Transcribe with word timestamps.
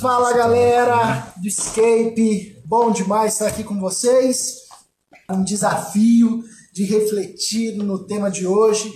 Fala 0.00 0.32
galera 0.32 1.30
do 1.36 1.46
Escape, 1.46 2.56
bom 2.64 2.90
demais 2.90 3.34
estar 3.34 3.48
aqui 3.48 3.62
com 3.62 3.78
vocês. 3.78 4.60
Um 5.30 5.44
desafio 5.44 6.42
de 6.72 6.84
refletir 6.84 7.76
no 7.76 7.98
tema 8.06 8.30
de 8.30 8.46
hoje. 8.46 8.90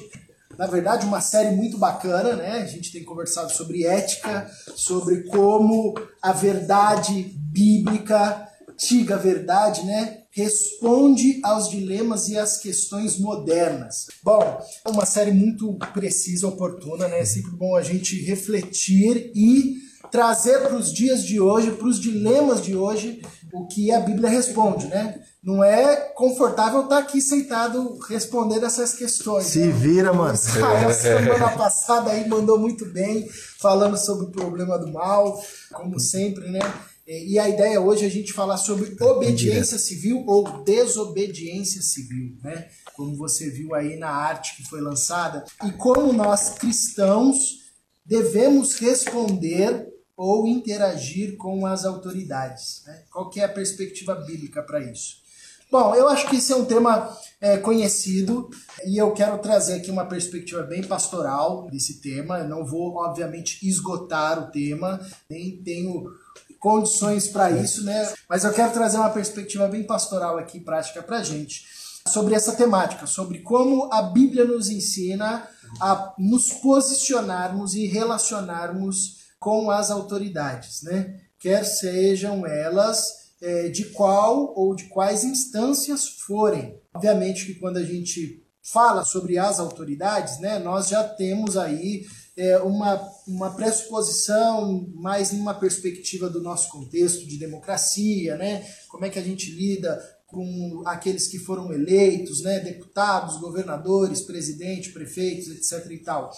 Na 0.56 0.66
verdade, 0.66 1.04
uma 1.04 1.20
série 1.20 1.54
muito 1.54 1.76
bacana, 1.76 2.36
né? 2.36 2.52
A 2.52 2.66
gente 2.66 2.90
tem 2.90 3.04
conversado 3.04 3.52
sobre 3.52 3.84
ética, 3.84 4.50
sobre 4.74 5.24
como 5.24 5.94
a 6.22 6.32
verdade 6.32 7.36
bíblica, 7.52 8.48
antiga 8.66 9.18
verdade, 9.18 9.84
né? 9.84 10.20
Responde 10.30 11.38
aos 11.44 11.68
dilemas 11.68 12.30
e 12.30 12.38
às 12.38 12.56
questões 12.56 13.18
modernas. 13.18 14.06
Bom, 14.22 14.58
é 14.82 14.88
uma 14.88 15.04
série 15.04 15.32
muito 15.32 15.74
precisa, 15.92 16.48
oportuna, 16.48 17.08
né? 17.08 17.20
É 17.20 17.24
sempre 17.26 17.50
bom 17.50 17.76
a 17.76 17.82
gente 17.82 18.24
refletir 18.24 19.30
e 19.34 19.84
trazer 20.14 20.60
para 20.60 20.76
os 20.76 20.92
dias 20.92 21.24
de 21.24 21.40
hoje, 21.40 21.72
para 21.72 21.88
os 21.88 21.98
dilemas 21.98 22.62
de 22.62 22.76
hoje, 22.76 23.20
o 23.52 23.66
que 23.66 23.90
a 23.90 23.98
Bíblia 23.98 24.28
responde, 24.28 24.86
né? 24.86 25.20
Não 25.42 25.62
é 25.64 25.96
confortável 26.14 26.84
estar 26.84 26.98
aqui 26.98 27.20
sentado 27.20 27.98
respondendo 28.08 28.64
essas 28.64 28.94
questões. 28.94 29.46
Se 29.46 29.58
né? 29.58 29.72
vira, 29.72 30.12
mano. 30.12 30.32
Israel, 30.38 30.94
semana 30.94 31.48
passada 31.56 32.12
aí 32.12 32.28
mandou 32.28 32.56
muito 32.60 32.86
bem, 32.92 33.28
falando 33.58 33.96
sobre 33.96 34.26
o 34.26 34.30
problema 34.30 34.78
do 34.78 34.92
mal, 34.92 35.36
como 35.72 35.98
sempre, 35.98 36.48
né? 36.48 36.60
E 37.08 37.36
a 37.36 37.48
ideia 37.48 37.80
hoje 37.80 38.04
é 38.04 38.06
a 38.06 38.10
gente 38.10 38.32
falar 38.32 38.56
sobre 38.56 38.96
obediência 39.02 39.78
civil 39.78 40.22
ou 40.28 40.62
desobediência 40.62 41.82
civil, 41.82 42.36
né? 42.40 42.68
Como 42.94 43.16
você 43.16 43.50
viu 43.50 43.74
aí 43.74 43.96
na 43.96 44.10
arte 44.10 44.58
que 44.58 44.68
foi 44.68 44.80
lançada. 44.80 45.44
E 45.66 45.72
como 45.72 46.12
nós 46.12 46.50
cristãos 46.50 47.64
devemos 48.06 48.74
responder 48.74 49.92
ou 50.16 50.46
interagir 50.46 51.36
com 51.36 51.66
as 51.66 51.84
autoridades. 51.84 52.82
Né? 52.86 53.02
Qual 53.10 53.28
que 53.30 53.40
é 53.40 53.44
a 53.44 53.48
perspectiva 53.48 54.14
bíblica 54.14 54.62
para 54.62 54.80
isso? 54.80 55.24
Bom, 55.70 55.94
eu 55.94 56.08
acho 56.08 56.28
que 56.28 56.36
esse 56.36 56.52
é 56.52 56.56
um 56.56 56.64
tema 56.64 57.16
é, 57.40 57.56
conhecido 57.56 58.48
e 58.86 58.96
eu 58.96 59.12
quero 59.12 59.38
trazer 59.38 59.74
aqui 59.74 59.90
uma 59.90 60.04
perspectiva 60.04 60.62
bem 60.62 60.84
pastoral 60.84 61.68
desse 61.68 62.00
tema. 62.00 62.38
Eu 62.38 62.48
não 62.48 62.64
vou, 62.64 62.94
obviamente, 62.96 63.66
esgotar 63.66 64.38
o 64.38 64.50
tema, 64.52 65.00
nem 65.28 65.56
tenho 65.56 66.04
condições 66.60 67.26
para 67.26 67.50
isso, 67.50 67.84
né? 67.84 68.14
Mas 68.28 68.44
eu 68.44 68.52
quero 68.52 68.72
trazer 68.72 68.98
uma 68.98 69.10
perspectiva 69.10 69.66
bem 69.66 69.82
pastoral 69.82 70.38
aqui, 70.38 70.60
prática 70.60 71.02
para 71.02 71.22
gente, 71.22 71.66
sobre 72.08 72.34
essa 72.34 72.52
temática, 72.52 73.06
sobre 73.06 73.40
como 73.40 73.92
a 73.92 74.00
Bíblia 74.00 74.44
nos 74.44 74.70
ensina 74.70 75.48
a 75.80 76.14
nos 76.18 76.52
posicionarmos 76.52 77.74
e 77.74 77.86
relacionarmos 77.86 79.23
com 79.44 79.70
as 79.70 79.90
autoridades, 79.90 80.82
né? 80.82 81.20
quer 81.38 81.66
sejam 81.66 82.46
elas 82.46 83.34
é, 83.42 83.68
de 83.68 83.84
qual 83.90 84.54
ou 84.56 84.74
de 84.74 84.84
quais 84.84 85.22
instâncias 85.22 86.08
forem. 86.08 86.80
Obviamente 86.94 87.44
que 87.44 87.56
quando 87.56 87.76
a 87.76 87.84
gente 87.84 88.42
fala 88.62 89.04
sobre 89.04 89.36
as 89.36 89.60
autoridades, 89.60 90.40
né, 90.40 90.58
nós 90.58 90.88
já 90.88 91.04
temos 91.04 91.58
aí 91.58 92.06
é, 92.34 92.56
uma, 92.56 93.06
uma 93.28 93.54
pressuposição 93.54 94.90
mais 94.94 95.30
numa 95.32 95.52
perspectiva 95.52 96.30
do 96.30 96.40
nosso 96.40 96.70
contexto 96.70 97.26
de 97.26 97.36
democracia, 97.36 98.38
né? 98.38 98.66
Como 98.88 99.04
é 99.04 99.10
que 99.10 99.18
a 99.18 99.22
gente 99.22 99.50
lida 99.50 100.02
com 100.34 100.82
aqueles 100.84 101.28
que 101.28 101.38
foram 101.38 101.72
eleitos, 101.72 102.42
né, 102.42 102.58
deputados, 102.58 103.38
governadores, 103.38 104.20
presidente, 104.20 104.92
prefeitos, 104.92 105.48
etc. 105.48 105.90
e 105.92 105.98
tal. 105.98 106.30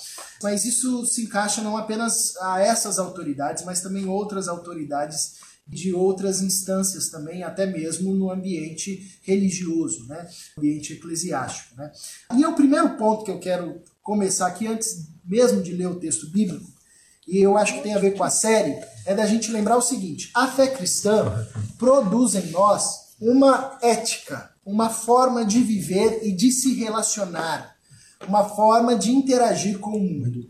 Mas 0.42 0.66
isso 0.66 1.06
se 1.06 1.22
encaixa 1.22 1.62
não 1.62 1.76
apenas 1.76 2.36
a 2.36 2.60
essas 2.60 2.98
autoridades, 2.98 3.64
mas 3.64 3.80
também 3.80 4.06
outras 4.06 4.46
autoridades 4.46 5.36
de 5.66 5.92
outras 5.92 6.42
instâncias 6.42 7.08
também, 7.08 7.42
até 7.42 7.66
mesmo 7.66 8.14
no 8.14 8.30
ambiente 8.30 9.18
religioso, 9.22 10.06
né, 10.06 10.28
ambiente 10.56 10.92
eclesiástico. 10.92 11.74
Né. 11.74 11.90
E 12.36 12.44
o 12.44 12.54
primeiro 12.54 12.96
ponto 12.96 13.24
que 13.24 13.30
eu 13.30 13.40
quero 13.40 13.80
começar 14.02 14.46
aqui, 14.46 14.66
antes 14.66 15.08
mesmo 15.24 15.62
de 15.62 15.72
ler 15.72 15.88
o 15.88 15.98
texto 15.98 16.30
bíblico, 16.30 16.70
e 17.26 17.38
eu 17.38 17.56
acho 17.56 17.74
que 17.74 17.82
tem 17.82 17.94
a 17.94 17.98
ver 17.98 18.12
com 18.12 18.22
a 18.22 18.30
série, 18.30 18.80
é 19.04 19.12
da 19.12 19.26
gente 19.26 19.50
lembrar 19.50 19.76
o 19.76 19.82
seguinte: 19.82 20.30
a 20.32 20.46
fé 20.46 20.68
cristã 20.68 21.44
produz 21.76 22.36
em 22.36 22.50
nós 22.50 23.05
uma 23.20 23.78
ética, 23.82 24.50
uma 24.64 24.90
forma 24.90 25.44
de 25.44 25.62
viver 25.62 26.20
e 26.22 26.32
de 26.32 26.50
se 26.50 26.74
relacionar, 26.74 27.76
uma 28.26 28.44
forma 28.44 28.96
de 28.96 29.10
interagir 29.10 29.78
com 29.78 29.90
o 29.90 30.00
mundo. 30.00 30.48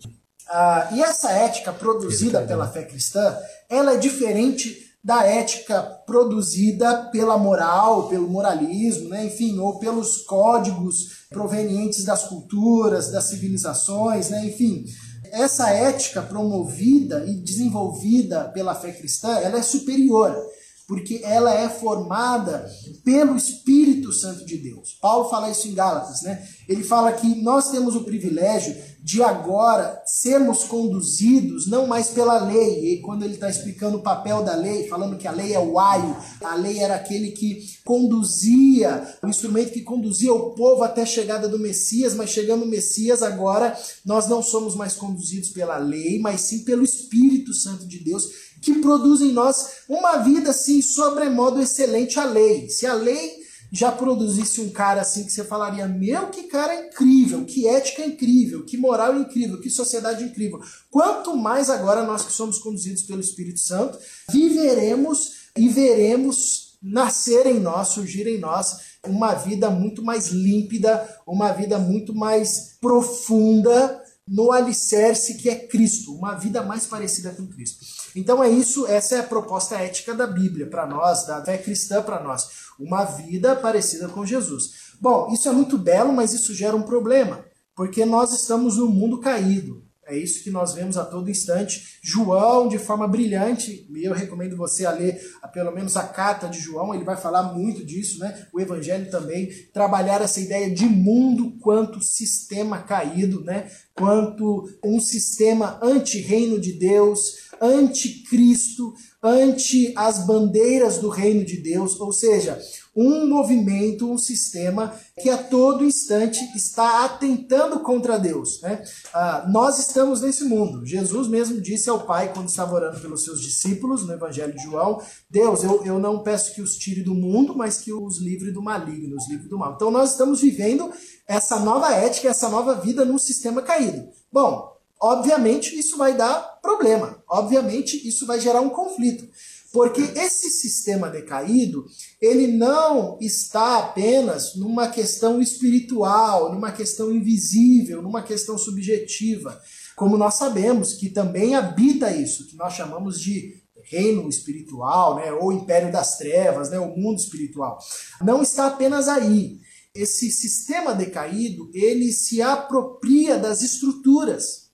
Ah, 0.48 0.88
e 0.92 1.02
essa 1.02 1.30
ética 1.30 1.72
produzida 1.72 2.40
pela 2.42 2.68
fé 2.68 2.84
cristã, 2.84 3.36
ela 3.68 3.94
é 3.94 3.96
diferente 3.96 4.86
da 5.02 5.24
ética 5.24 5.82
produzida 6.04 7.10
pela 7.12 7.38
moral, 7.38 8.08
pelo 8.08 8.28
moralismo, 8.28 9.08
né? 9.08 9.26
enfim, 9.26 9.56
ou 9.58 9.78
pelos 9.78 10.22
códigos 10.22 11.26
provenientes 11.28 12.04
das 12.04 12.24
culturas, 12.24 13.12
das 13.12 13.24
civilizações, 13.24 14.30
né? 14.30 14.44
enfim. 14.46 14.84
Essa 15.30 15.70
ética 15.70 16.22
promovida 16.22 17.24
e 17.24 17.34
desenvolvida 17.34 18.44
pela 18.48 18.74
fé 18.74 18.90
cristã, 18.90 19.38
ela 19.38 19.58
é 19.58 19.62
superior 19.62 20.36
porque 20.86 21.20
ela 21.24 21.52
é 21.52 21.68
formada 21.68 22.70
pelo 23.04 23.36
Espírito 23.36 24.12
Santo 24.12 24.44
de 24.46 24.56
Deus. 24.56 24.96
Paulo 25.00 25.28
fala 25.28 25.50
isso 25.50 25.66
em 25.66 25.74
Gálatas, 25.74 26.22
né? 26.22 26.46
Ele 26.68 26.84
fala 26.84 27.12
que 27.12 27.42
nós 27.42 27.70
temos 27.70 27.96
o 27.96 28.04
privilégio 28.04 28.76
de 29.06 29.22
agora 29.22 30.02
sermos 30.04 30.64
conduzidos 30.64 31.68
não 31.68 31.86
mais 31.86 32.08
pela 32.08 32.44
lei. 32.44 32.94
E 32.94 33.00
quando 33.02 33.24
ele 33.24 33.34
está 33.34 33.48
explicando 33.48 33.98
o 33.98 34.02
papel 34.02 34.42
da 34.42 34.56
lei, 34.56 34.88
falando 34.88 35.16
que 35.16 35.28
a 35.28 35.30
lei 35.30 35.54
é 35.54 35.60
o 35.60 35.78
aio, 35.78 36.16
a 36.42 36.56
lei 36.56 36.80
era 36.80 36.96
aquele 36.96 37.30
que 37.30 37.78
conduzia, 37.84 39.16
o 39.22 39.28
instrumento 39.28 39.70
que 39.70 39.82
conduzia 39.82 40.34
o 40.34 40.56
povo 40.56 40.82
até 40.82 41.02
a 41.02 41.06
chegada 41.06 41.48
do 41.48 41.56
Messias, 41.56 42.14
mas 42.14 42.30
chegando 42.30 42.64
o 42.64 42.68
Messias, 42.68 43.22
agora 43.22 43.78
nós 44.04 44.28
não 44.28 44.42
somos 44.42 44.74
mais 44.74 44.94
conduzidos 44.94 45.50
pela 45.50 45.78
lei, 45.78 46.18
mas 46.18 46.40
sim 46.40 46.64
pelo 46.64 46.82
Espírito 46.82 47.54
Santo 47.54 47.86
de 47.86 48.00
Deus 48.00 48.28
que 48.60 48.80
produz 48.80 49.20
em 49.20 49.30
nós 49.30 49.68
uma 49.88 50.16
vida 50.16 50.50
assim 50.50 50.82
sobremodo 50.82 51.62
excelente 51.62 52.18
a 52.18 52.24
lei. 52.24 52.68
Se 52.68 52.84
a 52.86 52.94
lei 52.94 53.45
já 53.72 53.90
produzisse 53.90 54.60
um 54.60 54.70
cara 54.70 55.00
assim 55.00 55.24
que 55.24 55.32
você 55.32 55.44
falaria: 55.44 55.86
Meu, 55.86 56.28
que 56.28 56.44
cara 56.44 56.86
incrível, 56.86 57.44
que 57.44 57.66
ética 57.66 58.04
incrível, 58.04 58.64
que 58.64 58.76
moral 58.76 59.18
incrível, 59.18 59.60
que 59.60 59.70
sociedade 59.70 60.24
incrível. 60.24 60.60
Quanto 60.90 61.36
mais 61.36 61.68
agora 61.70 62.04
nós 62.04 62.24
que 62.24 62.32
somos 62.32 62.58
conduzidos 62.58 63.02
pelo 63.02 63.20
Espírito 63.20 63.60
Santo, 63.60 63.98
viveremos 64.30 65.46
e 65.56 65.68
veremos 65.68 66.76
nascer 66.82 67.46
em 67.46 67.58
nós, 67.58 67.88
surgir 67.88 68.26
em 68.26 68.38
nós 68.38 68.96
uma 69.06 69.34
vida 69.34 69.70
muito 69.70 70.02
mais 70.02 70.28
límpida, 70.28 71.08
uma 71.26 71.52
vida 71.52 71.78
muito 71.78 72.14
mais 72.14 72.76
profunda 72.80 74.02
no 74.26 74.50
alicerce 74.50 75.34
que 75.34 75.48
é 75.48 75.54
Cristo, 75.54 76.14
uma 76.14 76.34
vida 76.34 76.62
mais 76.62 76.86
parecida 76.86 77.30
com 77.30 77.46
Cristo. 77.46 77.84
Então 78.16 78.42
é 78.42 78.48
isso, 78.48 78.86
essa 78.86 79.16
é 79.16 79.20
a 79.20 79.24
proposta 79.24 79.76
ética 79.76 80.14
da 80.14 80.26
Bíblia 80.26 80.66
para 80.66 80.86
nós, 80.86 81.26
da 81.26 81.44
fé 81.44 81.58
cristã 81.58 82.02
para 82.02 82.18
nós, 82.18 82.48
uma 82.80 83.04
vida 83.04 83.54
parecida 83.54 84.08
com 84.08 84.24
Jesus. 84.24 84.94
Bom, 84.98 85.30
isso 85.30 85.46
é 85.48 85.52
muito 85.52 85.76
belo, 85.76 86.14
mas 86.14 86.32
isso 86.32 86.54
gera 86.54 86.74
um 86.74 86.82
problema, 86.82 87.44
porque 87.74 88.06
nós 88.06 88.32
estamos 88.32 88.78
num 88.78 88.88
mundo 88.88 89.20
caído. 89.20 89.85
É 90.06 90.16
isso 90.16 90.44
que 90.44 90.50
nós 90.50 90.74
vemos 90.74 90.96
a 90.96 91.04
todo 91.04 91.28
instante. 91.28 91.98
João, 92.02 92.68
de 92.68 92.78
forma 92.78 93.08
brilhante, 93.08 93.88
e 93.92 94.04
eu 94.04 94.12
recomendo 94.12 94.56
você 94.56 94.86
a 94.86 94.92
ler 94.92 95.20
pelo 95.56 95.72
menos 95.72 95.96
a 95.96 96.02
carta 96.02 96.48
de 96.48 96.60
João, 96.60 96.94
ele 96.94 97.02
vai 97.02 97.16
falar 97.16 97.54
muito 97.54 97.84
disso, 97.84 98.18
né? 98.18 98.46
O 98.52 98.60
Evangelho 98.60 99.10
também, 99.10 99.48
trabalhar 99.72 100.20
essa 100.20 100.38
ideia 100.38 100.70
de 100.70 100.84
mundo 100.84 101.56
quanto 101.60 102.02
sistema 102.02 102.82
caído, 102.82 103.42
né? 103.42 103.70
Quanto 103.94 104.68
um 104.84 105.00
sistema 105.00 105.78
anti-reino 105.82 106.60
de 106.60 106.74
Deus, 106.74 107.46
anticristo, 107.60 108.92
ante 109.26 109.92
as 109.96 110.26
bandeiras 110.26 110.98
do 110.98 111.08
reino 111.08 111.44
de 111.44 111.56
Deus, 111.58 111.98
ou 112.00 112.12
seja, 112.12 112.58
um 112.96 113.26
movimento, 113.26 114.10
um 114.10 114.16
sistema 114.16 114.94
que 115.20 115.28
a 115.28 115.36
todo 115.36 115.84
instante 115.84 116.40
está 116.56 117.04
atentando 117.04 117.80
contra 117.80 118.18
Deus. 118.18 118.62
Né? 118.62 118.82
Ah, 119.12 119.46
nós 119.50 119.78
estamos 119.78 120.22
nesse 120.22 120.44
mundo. 120.44 120.86
Jesus 120.86 121.28
mesmo 121.28 121.60
disse 121.60 121.90
ao 121.90 122.06
Pai, 122.06 122.32
quando 122.32 122.48
estava 122.48 122.74
orando 122.74 122.98
pelos 122.98 123.22
seus 123.22 123.42
discípulos, 123.42 124.06
no 124.06 124.14
Evangelho 124.14 124.56
de 124.56 124.62
João: 124.62 125.02
Deus, 125.28 125.62
eu, 125.62 125.84
eu 125.84 125.98
não 125.98 126.22
peço 126.22 126.54
que 126.54 126.62
os 126.62 126.76
tire 126.76 127.02
do 127.02 127.14
mundo, 127.14 127.54
mas 127.54 127.78
que 127.78 127.92
os 127.92 128.18
livre 128.18 128.50
do 128.50 128.62
maligno, 128.62 129.16
os 129.16 129.28
livre 129.28 129.46
do 129.46 129.58
mal. 129.58 129.74
Então 129.74 129.90
nós 129.90 130.12
estamos 130.12 130.40
vivendo 130.40 130.90
essa 131.28 131.60
nova 131.60 131.92
ética, 131.92 132.28
essa 132.28 132.48
nova 132.48 132.76
vida 132.76 133.04
num 133.04 133.18
sistema 133.18 133.60
caído. 133.60 134.08
Bom, 134.32 134.75
obviamente 135.00 135.78
isso 135.78 135.96
vai 135.96 136.16
dar 136.16 136.58
problema, 136.62 137.22
obviamente 137.28 138.06
isso 138.08 138.26
vai 138.26 138.40
gerar 138.40 138.60
um 138.60 138.70
conflito. 138.70 139.28
Porque 139.72 140.00
esse 140.00 140.48
sistema 140.48 141.10
decaído, 141.10 141.84
ele 142.20 142.46
não 142.46 143.18
está 143.20 143.78
apenas 143.78 144.54
numa 144.54 144.88
questão 144.88 145.42
espiritual, 145.42 146.50
numa 146.52 146.72
questão 146.72 147.12
invisível, 147.12 148.00
numa 148.00 148.22
questão 148.22 148.56
subjetiva. 148.56 149.60
Como 149.94 150.16
nós 150.16 150.34
sabemos 150.34 150.94
que 150.94 151.10
também 151.10 151.54
habita 151.54 152.10
isso, 152.10 152.46
que 152.46 152.56
nós 152.56 152.72
chamamos 152.72 153.20
de 153.20 153.62
reino 153.90 154.28
espiritual, 154.28 155.16
né, 155.16 155.32
ou 155.32 155.52
império 155.52 155.92
das 155.92 156.16
trevas, 156.16 156.70
né, 156.70 156.78
o 156.78 156.96
mundo 156.96 157.18
espiritual. 157.18 157.78
Não 158.22 158.42
está 158.42 158.66
apenas 158.66 159.08
aí. 159.08 159.58
Esse 159.94 160.30
sistema 160.30 160.94
decaído, 160.94 161.70
ele 161.72 162.12
se 162.12 162.42
apropria 162.42 163.38
das 163.38 163.62
estruturas, 163.62 164.65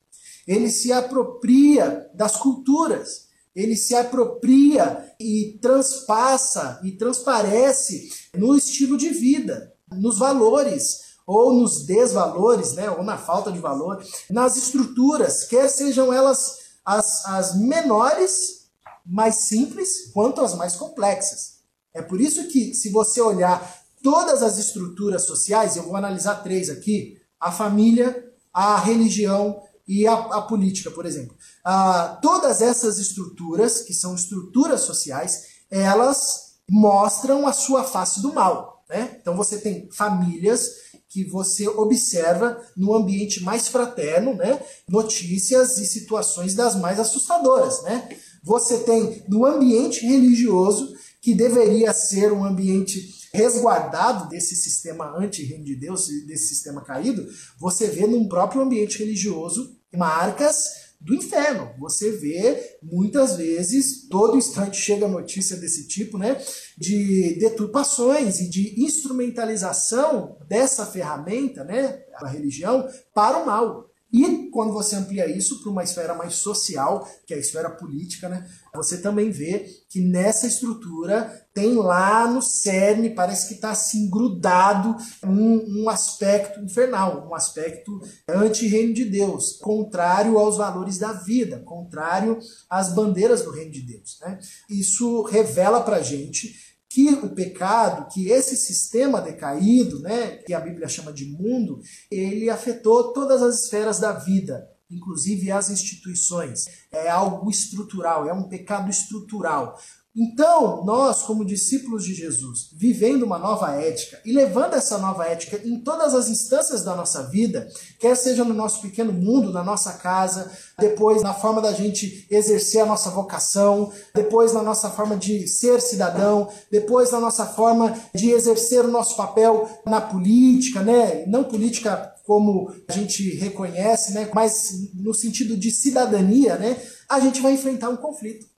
ele 0.47 0.71
se 0.71 0.93
apropria 0.93 2.11
das 2.15 2.37
culturas, 2.37 3.29
ele 3.55 3.77
se 3.77 3.95
apropria 3.95 5.13
e 5.21 5.59
transpassa 5.61 6.81
e 6.83 6.93
transparece 6.93 8.11
no 8.35 8.57
estilo 8.57 8.97
de 8.97 9.11
vida, 9.11 9.73
nos 9.93 10.19
valores, 10.19 11.13
ou 11.27 11.53
nos 11.53 11.85
desvalores, 11.85 12.73
né, 12.73 12.91
ou 12.91 13.05
na 13.05 13.17
falta 13.17 13.53
de 13.53 13.59
valor, 13.59 14.05
nas 14.29 14.57
estruturas, 14.57 15.45
quer 15.45 15.69
sejam 15.69 16.13
elas 16.13 16.59
as, 16.85 17.25
as 17.27 17.57
menores, 17.57 18.63
mais 19.05 19.37
simples, 19.37 20.11
quanto 20.13 20.41
as 20.41 20.55
mais 20.55 20.77
complexas. 20.77 21.61
É 21.95 22.01
por 22.01 22.21
isso 22.21 22.49
que, 22.49 22.75
se 22.75 22.91
você 22.91 23.21
olhar 23.21 23.83
todas 24.03 24.43
as 24.43 24.59
estruturas 24.59 25.27
sociais, 25.27 25.77
eu 25.77 25.85
vou 25.85 25.97
analisar 25.97 26.43
três 26.43 26.71
aqui: 26.71 27.21
a 27.39 27.53
família, 27.53 28.33
a 28.53 28.79
religião 28.79 29.63
e 29.87 30.07
a, 30.07 30.15
a 30.15 30.43
política, 30.43 30.91
por 30.91 31.07
exemplo. 31.07 31.37
Ah, 31.65 32.19
todas 32.23 32.61
essas 32.63 32.99
estruturas, 32.99 33.81
que 33.83 33.93
são 33.93 34.15
estruturas 34.15 34.83
sociais, 34.83 35.47
elas 35.71 36.53
mostram 36.69 37.47
a 37.47 37.53
sua 37.53 37.85
face 37.85 38.21
do 38.21 38.33
mal. 38.33 38.85
Né? 38.89 39.17
Então 39.21 39.37
você 39.37 39.59
tem 39.59 39.89
famílias 39.91 40.71
que 41.09 41.25
você 41.25 41.69
observa 41.69 42.59
no 42.75 42.95
ambiente 42.95 43.43
mais 43.43 43.69
fraterno, 43.69 44.35
né, 44.35 44.59
notícias 44.89 45.77
e 45.77 45.85
situações 45.85 46.55
das 46.55 46.75
mais 46.75 46.99
assustadoras, 46.99 47.83
né? 47.83 48.09
Você 48.43 48.79
tem 48.79 49.23
no 49.29 49.45
ambiente 49.45 50.07
religioso, 50.07 50.97
que 51.21 51.35
deveria 51.35 51.93
ser 51.93 52.33
um 52.33 52.43
ambiente 52.43 53.22
resguardado 53.35 54.29
desse 54.29 54.55
sistema 54.55 55.17
anti-reino 55.17 55.65
de 55.65 55.75
Deus, 55.75 56.07
desse 56.27 56.49
sistema 56.49 56.83
caído, 56.83 57.27
você 57.59 57.87
vê 57.89 58.07
num 58.07 58.29
próprio 58.29 58.61
ambiente 58.61 58.99
religioso 58.99 59.77
marcas 59.93 60.93
do 61.01 61.15
inferno. 61.15 61.71
Você 61.79 62.13
vê 62.13 62.79
muitas 62.83 63.37
vezes, 63.37 64.07
todo 64.09 64.37
instante 64.37 64.77
chega 64.77 65.09
notícia 65.09 65.57
desse 65.57 65.89
tipo, 65.89 66.17
né? 66.17 66.41
De 66.79 67.39
deturpações 67.41 68.41
e 68.41 68.49
de 68.49 68.81
instrumentalização 68.83 70.37
dessa 70.49 70.87
ferramenta, 70.87 71.65
né? 71.65 72.03
A 72.17 72.29
religião, 72.29 72.89
para 73.13 73.39
o 73.39 73.47
mal. 73.47 73.92
E 74.13 74.49
quando 74.51 74.75
você 74.75 74.95
amplia 74.95 75.27
isso 75.27 75.63
para 75.63 75.71
uma 75.71 75.83
esfera 75.83 76.15
mais 76.15 76.35
social, 76.35 77.09
que 77.27 77.33
é 77.33 77.37
a 77.39 77.41
esfera 77.41 77.71
política, 77.71 78.29
né, 78.29 78.47
você 78.75 78.99
também 78.99 79.31
vê 79.31 79.67
que 79.89 80.01
nessa 80.01 80.47
estrutura 80.47 81.47
tem 81.55 81.75
lá 81.75 82.27
no 82.27 82.43
cerne, 82.43 83.15
parece 83.15 83.49
que 83.49 83.55
está 83.55 83.71
assim 83.71 84.11
grudado 84.11 84.97
um, 85.25 85.83
um, 85.83 85.89
aspecto 85.89 86.61
infernal, 86.61 87.27
um 87.29 87.35
aspecto 87.35 88.01
anti-reino 88.29 88.93
de 88.93 89.05
Deus, 89.05 89.59
contrário 89.63 90.39
aos 90.39 90.59
valores 90.59 90.99
da 90.99 91.13
vida, 91.13 91.61
contrário 91.61 92.39
às 92.69 92.95
bandeiras 92.95 93.43
do 93.43 93.51
reino 93.51 93.71
de 93.71 93.81
Deus. 93.81 94.19
Né? 94.21 94.39
Isso 94.69 95.23
revela 95.23 95.81
para 95.81 96.03
gente 96.03 96.72
que 96.93 97.09
o 97.09 97.35
pecado, 97.35 98.07
que 98.13 98.29
esse 98.29 98.55
sistema 98.55 99.21
decaído, 99.23 100.01
né, 100.01 100.37
que 100.45 100.53
a 100.53 100.61
Bíblia 100.61 100.87
chama 100.89 101.11
de 101.11 101.25
mundo, 101.25 101.81
ele 102.11 102.51
afetou 102.51 103.15
todas 103.15 103.43
as 103.43 103.65
esferas 103.65 103.99
da 103.99 104.13
vida, 104.13 104.69
inclusive 104.91 105.51
as 105.51 105.71
instituições. 105.71 106.67
É 106.91 107.09
algo 107.09 107.49
estrutural, 107.49 108.29
é 108.29 108.33
um 108.35 108.47
pecado 108.47 108.91
estrutural. 108.91 109.79
Então, 110.15 110.85
nós, 110.85 111.23
como 111.23 111.43
discípulos 111.43 112.05
de 112.05 112.13
Jesus, 112.13 112.69
vivendo 112.75 113.23
uma 113.23 113.39
nova 113.39 113.75
ética 113.77 114.21
e 114.27 114.33
levando 114.33 114.75
essa 114.75 114.99
nova 114.99 115.25
ética 115.25 115.59
em 115.67 115.81
todas 115.81 116.15
as 116.15 116.29
instâncias 116.29 116.85
da 116.85 116.95
nossa 116.95 117.23
vida, 117.31 117.67
quer 117.99 118.15
seja 118.15 118.45
no 118.45 118.53
nosso 118.53 118.83
pequeno 118.83 119.11
mundo, 119.11 119.51
na 119.51 119.65
nossa 119.65 119.95
casa, 119.95 120.53
depois 120.79 121.23
na 121.23 121.33
forma 121.33 121.63
da 121.63 121.73
gente 121.73 122.27
exercer 122.31 122.83
a 122.83 122.87
nossa 122.87 123.09
vocação, 123.09 123.91
depois 124.15 124.53
na 124.53 124.63
nossa 124.63 124.91
forma 124.91 125.17
de 125.17 125.49
ser 125.49 125.81
cidadão, 125.81 126.47
depois 126.71 127.11
na 127.11 127.19
nossa 127.19 127.47
forma 127.47 127.99
de 128.15 128.33
exercer 128.33 128.85
o 128.85 128.91
nosso 128.91 129.17
papel 129.17 129.67
na 129.87 130.01
política, 130.01 130.83
né? 130.83 131.25
Não 131.27 131.43
política 131.43 132.13
como 132.27 132.71
a 132.87 132.93
gente 132.93 133.35
reconhece, 133.37 134.13
né? 134.13 134.29
Mas 134.35 134.91
no 134.93 135.15
sentido 135.15 135.57
de 135.57 135.71
cidadania, 135.71 136.57
né? 136.57 136.77
A 137.09 137.19
gente 137.19 137.41
vai 137.41 137.53
enfrentar 137.53 137.89
um 137.89 137.97
conflito 137.97 138.52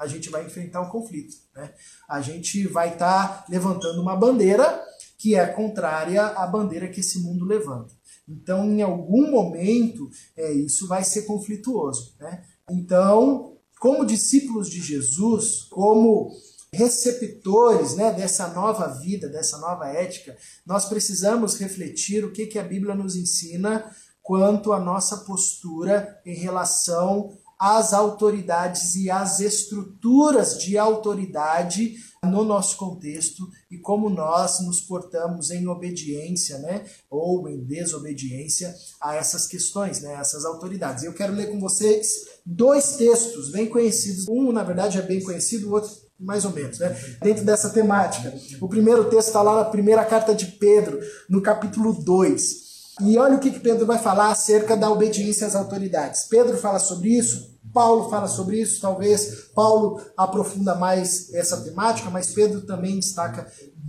a 0.00 0.06
gente 0.06 0.30
vai 0.30 0.46
enfrentar 0.46 0.80
um 0.80 0.88
conflito. 0.88 1.36
Né? 1.54 1.72
A 2.08 2.22
gente 2.22 2.66
vai 2.66 2.94
estar 2.94 3.28
tá 3.28 3.44
levantando 3.50 4.00
uma 4.00 4.16
bandeira 4.16 4.82
que 5.18 5.34
é 5.34 5.46
contrária 5.46 6.24
à 6.24 6.46
bandeira 6.46 6.88
que 6.88 7.00
esse 7.00 7.20
mundo 7.20 7.44
levanta. 7.44 7.92
Então, 8.26 8.64
em 8.64 8.80
algum 8.80 9.30
momento, 9.30 10.08
é, 10.34 10.50
isso 10.52 10.88
vai 10.88 11.04
ser 11.04 11.22
conflituoso. 11.22 12.14
Né? 12.18 12.42
Então, 12.70 13.58
como 13.78 14.06
discípulos 14.06 14.70
de 14.70 14.80
Jesus, 14.80 15.64
como 15.64 16.30
receptores 16.72 17.94
né, 17.96 18.10
dessa 18.10 18.48
nova 18.48 18.86
vida, 18.86 19.28
dessa 19.28 19.58
nova 19.58 19.88
ética, 19.88 20.34
nós 20.64 20.86
precisamos 20.86 21.58
refletir 21.58 22.24
o 22.24 22.32
que, 22.32 22.46
que 22.46 22.58
a 22.58 22.64
Bíblia 22.64 22.94
nos 22.94 23.16
ensina 23.16 23.94
quanto 24.22 24.72
à 24.72 24.80
nossa 24.80 25.18
postura 25.18 26.20
em 26.24 26.36
relação 26.36 27.36
as 27.60 27.92
autoridades 27.92 28.94
e 28.94 29.10
as 29.10 29.38
estruturas 29.38 30.58
de 30.58 30.78
autoridade 30.78 31.94
no 32.24 32.42
nosso 32.42 32.76
contexto 32.78 33.46
e 33.70 33.76
como 33.76 34.08
nós 34.08 34.60
nos 34.60 34.80
portamos 34.80 35.50
em 35.50 35.66
obediência, 35.68 36.58
né, 36.58 36.84
ou 37.10 37.46
em 37.48 37.62
desobediência 37.62 38.74
a 39.00 39.14
essas 39.14 39.46
questões, 39.46 40.00
né, 40.00 40.14
essas 40.14 40.46
autoridades. 40.46 41.04
Eu 41.04 41.12
quero 41.12 41.34
ler 41.34 41.50
com 41.50 41.60
vocês 41.60 42.26
dois 42.44 42.96
textos 42.96 43.50
bem 43.50 43.66
conhecidos. 43.66 44.26
Um, 44.28 44.52
na 44.52 44.62
verdade, 44.62 44.98
é 44.98 45.02
bem 45.02 45.22
conhecido, 45.22 45.68
o 45.68 45.72
outro 45.72 45.90
mais 46.18 46.44
ou 46.44 46.52
menos, 46.52 46.78
né? 46.78 46.94
Dentro 47.22 47.44
dessa 47.46 47.70
temática. 47.70 48.34
O 48.60 48.68
primeiro 48.68 49.08
texto 49.08 49.28
está 49.28 49.40
lá 49.40 49.56
na 49.56 49.64
primeira 49.64 50.04
carta 50.04 50.34
de 50.34 50.46
Pedro, 50.46 51.00
no 51.30 51.40
capítulo 51.40 51.94
2. 51.94 52.69
E 53.02 53.16
olha 53.18 53.36
o 53.36 53.40
que, 53.40 53.50
que 53.50 53.60
Pedro 53.60 53.86
vai 53.86 53.98
falar 53.98 54.30
acerca 54.30 54.76
da 54.76 54.90
obediência 54.90 55.46
às 55.46 55.54
autoridades. 55.54 56.24
Pedro 56.24 56.56
fala 56.56 56.78
sobre 56.78 57.08
isso, 57.10 57.58
Paulo 57.72 58.10
fala 58.10 58.26
sobre 58.26 58.60
isso, 58.60 58.80
talvez 58.80 59.50
Paulo 59.54 60.00
aprofunda 60.16 60.74
mais 60.74 61.32
essa 61.32 61.60
temática, 61.62 62.10
mas 62.10 62.32
Pedro 62.32 62.62
também 62.62 62.98
destaca 62.98 63.46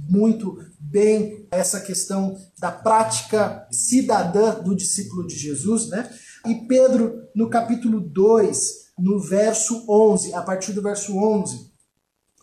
muito 0.09 0.57
bem 0.79 1.47
essa 1.51 1.79
questão 1.79 2.37
da 2.59 2.71
prática 2.71 3.67
cidadã 3.71 4.55
do 4.55 4.75
discípulo 4.75 5.25
de 5.25 5.35
Jesus, 5.35 5.87
né? 5.87 6.09
E 6.45 6.55
Pedro, 6.67 7.23
no 7.35 7.49
capítulo 7.49 7.99
2, 7.99 8.81
no 8.99 9.19
verso 9.19 9.85
11, 9.89 10.33
a 10.33 10.41
partir 10.41 10.73
do 10.73 10.81
verso 10.81 11.17
11, 11.17 11.70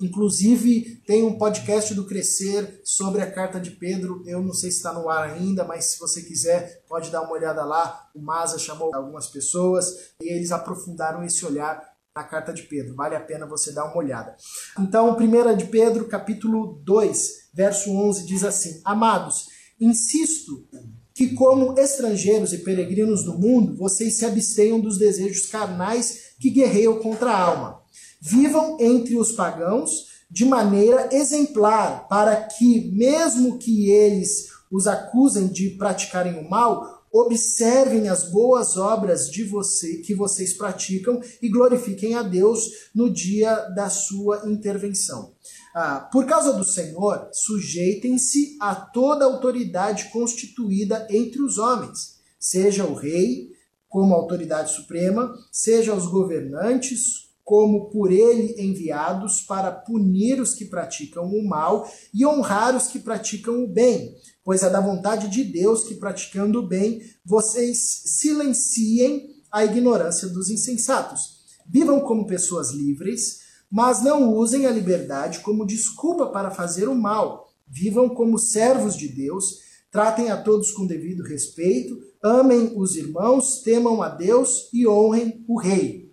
Inclusive, 0.00 1.02
tem 1.06 1.24
um 1.24 1.36
podcast 1.36 1.92
do 1.92 2.06
Crescer 2.06 2.80
sobre 2.84 3.20
a 3.20 3.30
carta 3.30 3.58
de 3.58 3.72
Pedro. 3.72 4.22
Eu 4.26 4.40
não 4.40 4.54
sei 4.54 4.70
se 4.70 4.76
está 4.76 4.92
no 4.92 5.08
ar 5.08 5.24
ainda, 5.30 5.64
mas 5.64 5.86
se 5.86 5.98
você 5.98 6.22
quiser, 6.22 6.84
pode 6.88 7.10
dar 7.10 7.22
uma 7.22 7.32
olhada 7.32 7.64
lá. 7.64 8.08
O 8.14 8.20
Maza 8.20 8.58
chamou 8.58 8.94
algumas 8.94 9.26
pessoas 9.26 10.12
e 10.22 10.32
eles 10.32 10.52
aprofundaram 10.52 11.24
esse 11.24 11.44
olhar 11.44 11.82
na 12.14 12.22
carta 12.22 12.52
de 12.52 12.62
Pedro. 12.62 12.94
Vale 12.94 13.16
a 13.16 13.20
pena 13.20 13.44
você 13.44 13.72
dar 13.72 13.86
uma 13.86 13.96
olhada. 13.96 14.36
Então, 14.78 15.16
1 15.16 15.56
de 15.56 15.64
Pedro, 15.64 16.06
capítulo 16.06 16.80
2, 16.84 17.50
verso 17.52 17.90
11, 17.90 18.24
diz 18.24 18.44
assim: 18.44 18.80
Amados, 18.84 19.46
insisto 19.80 20.64
que, 21.12 21.34
como 21.34 21.76
estrangeiros 21.76 22.52
e 22.52 22.58
peregrinos 22.58 23.24
no 23.24 23.36
mundo, 23.36 23.76
vocês 23.76 24.14
se 24.14 24.24
abstenham 24.24 24.78
dos 24.78 24.96
desejos 24.96 25.46
carnais 25.46 26.34
que 26.38 26.50
guerreiam 26.50 27.00
contra 27.00 27.32
a 27.32 27.40
alma 27.40 27.77
Vivam 28.20 28.76
entre 28.80 29.16
os 29.16 29.32
pagãos 29.32 30.08
de 30.30 30.44
maneira 30.44 31.08
exemplar, 31.12 32.06
para 32.08 32.36
que, 32.36 32.90
mesmo 32.92 33.58
que 33.58 33.90
eles 33.90 34.48
os 34.70 34.86
acusem 34.86 35.46
de 35.46 35.70
praticarem 35.70 36.38
o 36.38 36.48
mal, 36.48 36.98
observem 37.10 38.08
as 38.08 38.30
boas 38.30 38.76
obras 38.76 39.30
de 39.30 39.42
você 39.44 39.98
que 39.98 40.14
vocês 40.14 40.52
praticam 40.52 41.20
e 41.40 41.48
glorifiquem 41.48 42.14
a 42.14 42.22
Deus 42.22 42.90
no 42.94 43.10
dia 43.10 43.54
da 43.70 43.88
sua 43.88 44.42
intervenção. 44.46 45.32
Ah, 45.74 46.08
por 46.12 46.26
causa 46.26 46.52
do 46.52 46.64
Senhor, 46.64 47.28
sujeitem-se 47.32 48.58
a 48.60 48.74
toda 48.74 49.24
autoridade 49.24 50.10
constituída 50.10 51.06
entre 51.10 51.40
os 51.40 51.56
homens, 51.56 52.18
seja 52.38 52.84
o 52.84 52.94
rei 52.94 53.48
como 53.88 54.14
autoridade 54.14 54.72
suprema, 54.72 55.34
seja 55.50 55.94
os 55.94 56.06
governantes 56.06 57.27
como 57.48 57.88
por 57.88 58.12
ele 58.12 58.54
enviados 58.58 59.40
para 59.40 59.72
punir 59.72 60.38
os 60.38 60.52
que 60.52 60.66
praticam 60.66 61.24
o 61.24 61.48
mal 61.48 61.90
e 62.12 62.26
honrar 62.26 62.76
os 62.76 62.88
que 62.88 62.98
praticam 62.98 63.64
o 63.64 63.66
bem, 63.66 64.14
pois 64.44 64.62
é 64.62 64.68
da 64.68 64.82
vontade 64.82 65.28
de 65.28 65.44
Deus 65.44 65.84
que, 65.84 65.94
praticando 65.94 66.58
o 66.58 66.68
bem, 66.68 67.00
vocês 67.24 68.02
silenciem 68.04 69.30
a 69.50 69.64
ignorância 69.64 70.28
dos 70.28 70.50
insensatos. 70.50 71.38
Vivam 71.66 72.00
como 72.00 72.26
pessoas 72.26 72.70
livres, 72.70 73.48
Mas 73.70 74.02
não 74.02 74.34
usem 74.34 74.66
a 74.66 74.70
liberdade 74.70 75.40
como 75.40 75.66
desculpa 75.66 76.26
para 76.26 76.50
fazer 76.50 76.88
o 76.88 76.94
mal. 76.94 77.50
Vivam 77.66 78.08
como 78.10 78.38
servos 78.38 78.94
de 78.94 79.08
Deus, 79.08 79.58
tratem 79.90 80.30
a 80.30 80.42
todos 80.42 80.70
com 80.70 80.86
devido 80.86 81.22
respeito, 81.22 81.98
amem 82.22 82.72
os 82.76 82.96
irmãos, 82.96 83.60
temam 83.62 84.02
a 84.02 84.08
Deus 84.08 84.70
e 84.72 84.86
honrem 84.86 85.44
o 85.46 85.58
rei. 85.58 86.07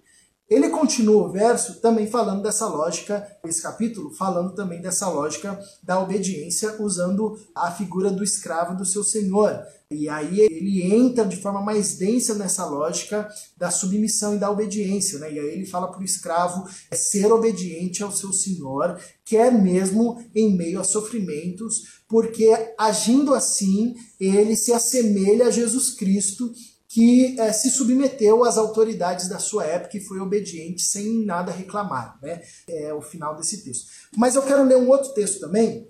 Ele 0.47 0.69
continua 0.69 1.27
o 1.27 1.31
verso 1.31 1.81
também 1.81 2.05
falando 2.05 2.43
dessa 2.43 2.67
lógica, 2.67 3.27
esse 3.43 3.61
capítulo 3.63 4.11
falando 4.11 4.53
também 4.53 4.79
dessa 4.79 5.09
lógica 5.09 5.59
da 5.81 5.99
obediência, 5.99 6.75
usando 6.79 7.35
a 7.55 7.71
figura 7.71 8.11
do 8.11 8.23
escravo 8.23 8.77
do 8.77 8.85
seu 8.85 9.03
senhor. 9.03 9.59
E 9.89 10.07
aí 10.07 10.41
ele 10.41 10.83
entra 10.93 11.25
de 11.25 11.37
forma 11.37 11.61
mais 11.61 11.97
densa 11.97 12.35
nessa 12.35 12.63
lógica 12.65 13.27
da 13.57 13.71
submissão 13.71 14.35
e 14.35 14.39
da 14.39 14.51
obediência. 14.51 15.17
Né? 15.17 15.33
E 15.33 15.39
aí 15.39 15.47
ele 15.47 15.65
fala 15.65 15.87
para 15.87 16.01
o 16.01 16.05
escravo 16.05 16.67
ser 16.93 17.31
obediente 17.31 18.03
ao 18.03 18.11
seu 18.11 18.31
senhor, 18.31 18.99
quer 19.23 19.51
mesmo 19.51 20.23
em 20.35 20.55
meio 20.55 20.79
a 20.79 20.83
sofrimentos, 20.83 22.03
porque 22.07 22.51
agindo 22.77 23.33
assim 23.33 23.95
ele 24.19 24.55
se 24.55 24.71
assemelha 24.71 25.47
a 25.47 25.51
Jesus 25.51 25.91
Cristo 25.91 26.51
que 26.95 27.37
é, 27.37 27.51
se 27.51 27.69
submeteu 27.69 28.45
às 28.45 28.57
autoridades 28.57 29.27
da 29.27 29.37
sua 29.37 29.65
época 29.65 29.97
e 29.97 29.99
foi 29.99 30.17
obediente 30.21 30.81
sem 30.81 31.25
nada 31.25 31.51
reclamar. 31.51 32.17
Né? 32.21 32.41
É 32.69 32.93
o 32.93 33.01
final 33.01 33.35
desse 33.35 33.65
texto. 33.65 33.87
Mas 34.15 34.35
eu 34.35 34.43
quero 34.43 34.63
ler 34.63 34.77
um 34.77 34.87
outro 34.87 35.13
texto 35.13 35.41
também, 35.41 35.89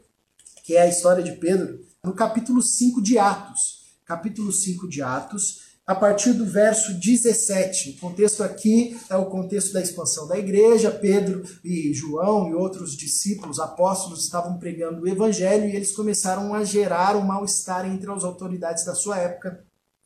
que 0.63 0.75
é 0.75 0.81
a 0.81 0.87
história 0.87 1.21
de 1.21 1.33
Pedro, 1.33 1.79
no 2.03 2.15
capítulo 2.15 2.59
5 2.59 3.03
de 3.03 3.19
Atos. 3.19 3.85
Capítulo 4.03 4.51
5 4.51 4.89
de 4.89 5.03
Atos, 5.03 5.77
a 5.85 5.93
partir 5.93 6.33
do 6.33 6.43
verso 6.43 6.99
17. 6.99 7.91
O 7.91 7.99
contexto 7.99 8.41
aqui 8.41 8.99
é 9.07 9.15
o 9.15 9.27
contexto 9.27 9.73
da 9.73 9.83
expansão 9.83 10.27
da 10.27 10.39
igreja. 10.39 10.89
Pedro 10.89 11.43
e 11.63 11.93
João 11.93 12.49
e 12.49 12.55
outros 12.55 12.97
discípulos, 12.97 13.59
apóstolos, 13.59 14.23
estavam 14.23 14.57
pregando 14.57 15.03
o 15.03 15.07
evangelho 15.07 15.69
e 15.69 15.75
eles 15.75 15.91
começaram 15.91 16.51
a 16.55 16.63
gerar 16.63 17.15
um 17.15 17.21
mal-estar 17.21 17.85
entre 17.85 18.11
as 18.11 18.23
autoridades 18.23 18.83
da 18.83 18.95
sua 18.95 19.19
época 19.19 19.63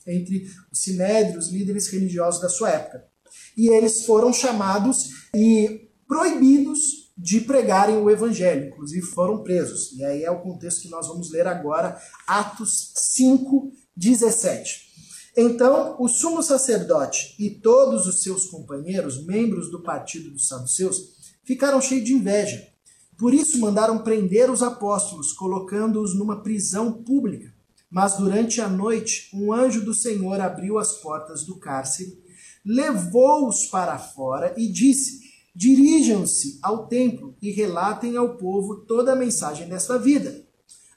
entre 0.09 0.45
os 0.71 0.81
sinédrios, 0.81 1.47
os 1.47 1.51
líderes 1.51 1.87
religiosos 1.87 2.41
da 2.41 2.49
sua 2.49 2.71
época. 2.71 3.05
E 3.55 3.69
eles 3.69 4.05
foram 4.05 4.33
chamados 4.33 5.09
e 5.35 5.89
proibidos 6.07 7.09
de 7.17 7.41
pregarem 7.41 7.97
o 7.97 8.09
evangelho, 8.09 8.69
inclusive 8.69 9.05
foram 9.05 9.43
presos. 9.43 9.91
E 9.93 10.03
aí 10.03 10.23
é 10.23 10.31
o 10.31 10.41
contexto 10.41 10.81
que 10.81 10.89
nós 10.89 11.07
vamos 11.07 11.31
ler 11.31 11.45
agora, 11.45 11.99
Atos 12.25 12.93
5, 12.95 13.71
17. 13.95 14.89
Então, 15.35 15.97
o 15.99 16.07
sumo 16.07 16.41
sacerdote 16.41 17.35
e 17.37 17.49
todos 17.49 18.07
os 18.07 18.23
seus 18.23 18.45
companheiros, 18.45 19.25
membros 19.25 19.69
do 19.69 19.83
partido 19.83 20.31
dos 20.31 20.47
saduceus, 20.47 20.97
ficaram 21.43 21.81
cheios 21.81 22.05
de 22.05 22.13
inveja. 22.13 22.65
Por 23.17 23.33
isso 23.33 23.59
mandaram 23.59 23.99
prender 23.99 24.49
os 24.49 24.63
apóstolos, 24.63 25.33
colocando-os 25.33 26.15
numa 26.15 26.41
prisão 26.41 27.03
pública. 27.03 27.53
Mas 27.89 28.17
durante 28.17 28.61
a 28.61 28.67
noite, 28.67 29.29
um 29.33 29.51
anjo 29.51 29.83
do 29.83 29.93
Senhor 29.93 30.39
abriu 30.39 30.77
as 30.77 30.93
portas 30.93 31.43
do 31.43 31.57
cárcere, 31.57 32.21
levou-os 32.63 33.65
para 33.65 33.97
fora 33.97 34.53
e 34.57 34.71
disse: 34.71 35.19
Dirijam-se 35.55 36.59
ao 36.61 36.87
templo 36.87 37.35
e 37.41 37.51
relatem 37.51 38.15
ao 38.15 38.37
povo 38.37 38.85
toda 38.85 39.13
a 39.13 39.15
mensagem 39.15 39.67
desta 39.67 39.97
vida. 39.97 40.45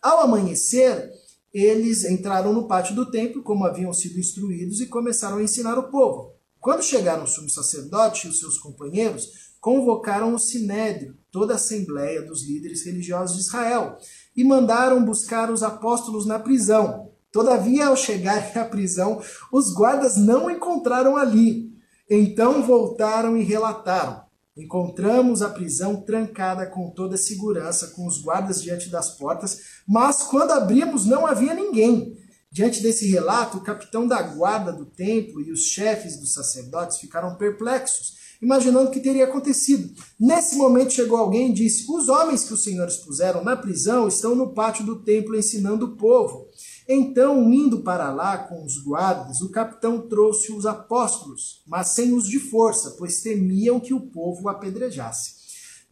Ao 0.03 0.21
amanhecer, 0.21 1.11
eles 1.53 2.05
entraram 2.05 2.53
no 2.53 2.67
pátio 2.67 2.95
do 2.95 3.11
templo, 3.11 3.43
como 3.43 3.65
haviam 3.65 3.93
sido 3.93 4.19
instruídos, 4.19 4.81
e 4.81 4.87
começaram 4.87 5.39
a 5.39 5.43
ensinar 5.43 5.79
o 5.79 5.91
povo. 5.91 6.35
Quando 6.61 6.83
chegaram 6.83 7.25
o 7.25 7.27
sumo 7.27 7.51
sacerdote 7.51 8.27
e 8.27 8.31
os 8.31 8.39
seus 8.39 8.59
companheiros, 8.59 9.53
convocaram 9.61 10.35
o 10.35 10.39
sinédrio, 10.39 11.17
toda 11.31 11.53
a 11.53 11.57
assembleia 11.57 12.23
dos 12.23 12.47
líderes 12.47 12.85
religiosos 12.85 13.37
de 13.37 13.43
Israel, 13.43 13.97
e 14.37 14.45
mandaram 14.45 15.05
buscar 15.05 15.51
os 15.51 15.63
apóstolos 15.63 16.27
na 16.27 16.39
prisão. 16.39 17.11
Todavia, 17.31 17.87
ao 17.87 17.97
chegarem 17.97 18.57
à 18.57 18.65
prisão, 18.65 19.23
os 19.51 19.73
guardas 19.73 20.17
não 20.17 20.51
encontraram 20.51 21.17
ali. 21.17 21.73
Então 22.09 22.63
voltaram 22.63 23.37
e 23.37 23.43
relataram: 23.43 24.23
Encontramos 24.57 25.41
a 25.41 25.49
prisão 25.49 26.03
trancada 26.03 26.67
com 26.67 26.91
toda 26.91 27.17
segurança, 27.17 27.89
com 27.89 28.07
os 28.07 28.21
guardas 28.21 28.61
diante 28.61 28.91
das 28.91 29.17
portas, 29.17 29.61
mas 29.89 30.23
quando 30.25 30.51
abrimos 30.51 31.07
não 31.07 31.27
havia 31.27 31.55
ninguém. 31.55 32.19
Diante 32.51 32.83
desse 32.83 33.11
relato, 33.11 33.57
o 33.57 33.63
capitão 33.63 34.07
da 34.07 34.21
guarda 34.21 34.71
do 34.71 34.85
templo 34.85 35.41
e 35.41 35.51
os 35.51 35.61
chefes 35.61 36.19
dos 36.21 36.35
sacerdotes 36.35 36.99
ficaram 36.99 37.37
perplexos 37.37 38.22
imaginando 38.43 38.89
o 38.89 38.91
que 38.91 39.01
teria 39.01 39.25
acontecido. 39.25 39.95
Nesse 40.19 40.57
momento 40.57 40.93
chegou 40.93 41.17
alguém 41.17 41.51
e 41.51 41.55
disse: 41.55 41.87
Os 41.89 42.09
homens 42.09 42.45
que 42.45 42.53
os 42.53 42.65
senhores 42.65 42.97
puseram 42.97 43.45
na 43.45 43.57
prisão 43.57 44.09
estão 44.09 44.35
no 44.35 44.53
pátio 44.53 44.85
do 44.85 44.97
templo 44.97 45.37
ensinando 45.37 45.87
o 45.87 45.97
povo. 45.97 46.49
Então, 46.89 47.53
indo 47.53 47.83
para 47.83 48.13
lá 48.13 48.37
com 48.37 48.65
os 48.65 48.83
guardas, 48.83 49.41
o 49.41 49.51
capitão 49.51 50.09
trouxe 50.09 50.53
os 50.53 50.67
apóstolos, 50.67 51.63
mas 51.67 51.89
sem 51.89 52.13
os 52.13 52.27
de 52.27 52.41
força, 52.41 52.97
pois 52.99 53.23
temiam 53.23 53.79
que 53.79 53.95
o 53.95 54.01
povo 54.01 54.43
o 54.43 54.49
apedrejasse. 54.49 55.41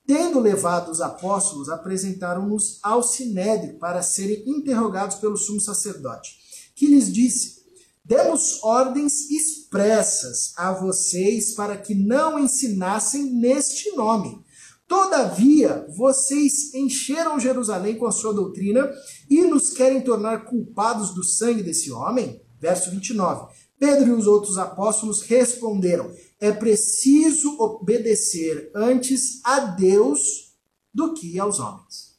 Tendo 0.05 0.41
levado 0.41 0.91
os 0.91 1.01
apóstolos, 1.01 1.69
apresentaram-nos 1.69 2.81
ao 2.83 3.01
sinédrio 3.01 3.79
para 3.79 4.03
serem 4.03 4.43
interrogados 4.45 5.17
pelo 5.19 5.37
sumo 5.37 5.61
sacerdote, 5.61 6.33
que 6.75 6.87
lhes 6.87 7.13
disse: 7.13 7.60
Demos 8.05 8.63
ordens 8.63 9.31
expressas 9.31 10.53
a 10.57 10.73
vocês 10.73 11.55
para 11.55 11.77
que 11.77 11.95
não 11.95 12.39
ensinassem 12.39 13.25
neste 13.25 13.91
nome. 13.93 14.45
Todavia, 14.89 15.87
vocês 15.97 16.75
encheram 16.75 17.39
Jerusalém 17.39 17.97
com 17.97 18.07
a 18.07 18.13
sua 18.13 18.35
doutrina 18.35 18.91
e 19.29 19.43
nos 19.43 19.71
querem 19.71 20.01
tornar 20.01 20.47
culpados 20.47 21.15
do 21.15 21.23
sangue 21.23 21.63
desse 21.63 21.93
homem? 21.93 22.43
Verso 22.59 22.91
29. 22.91 23.55
Pedro 23.79 24.09
e 24.09 24.13
os 24.13 24.27
outros 24.27 24.59
apóstolos 24.59 25.23
responderam: 25.23 26.13
É 26.41 26.51
preciso 26.51 27.57
obedecer 27.61 28.71
antes 28.75 29.41
a 29.45 29.61
Deus 29.61 30.57
do 30.93 31.15
que 31.15 31.39
aos 31.39 31.61
homens. 31.61 32.17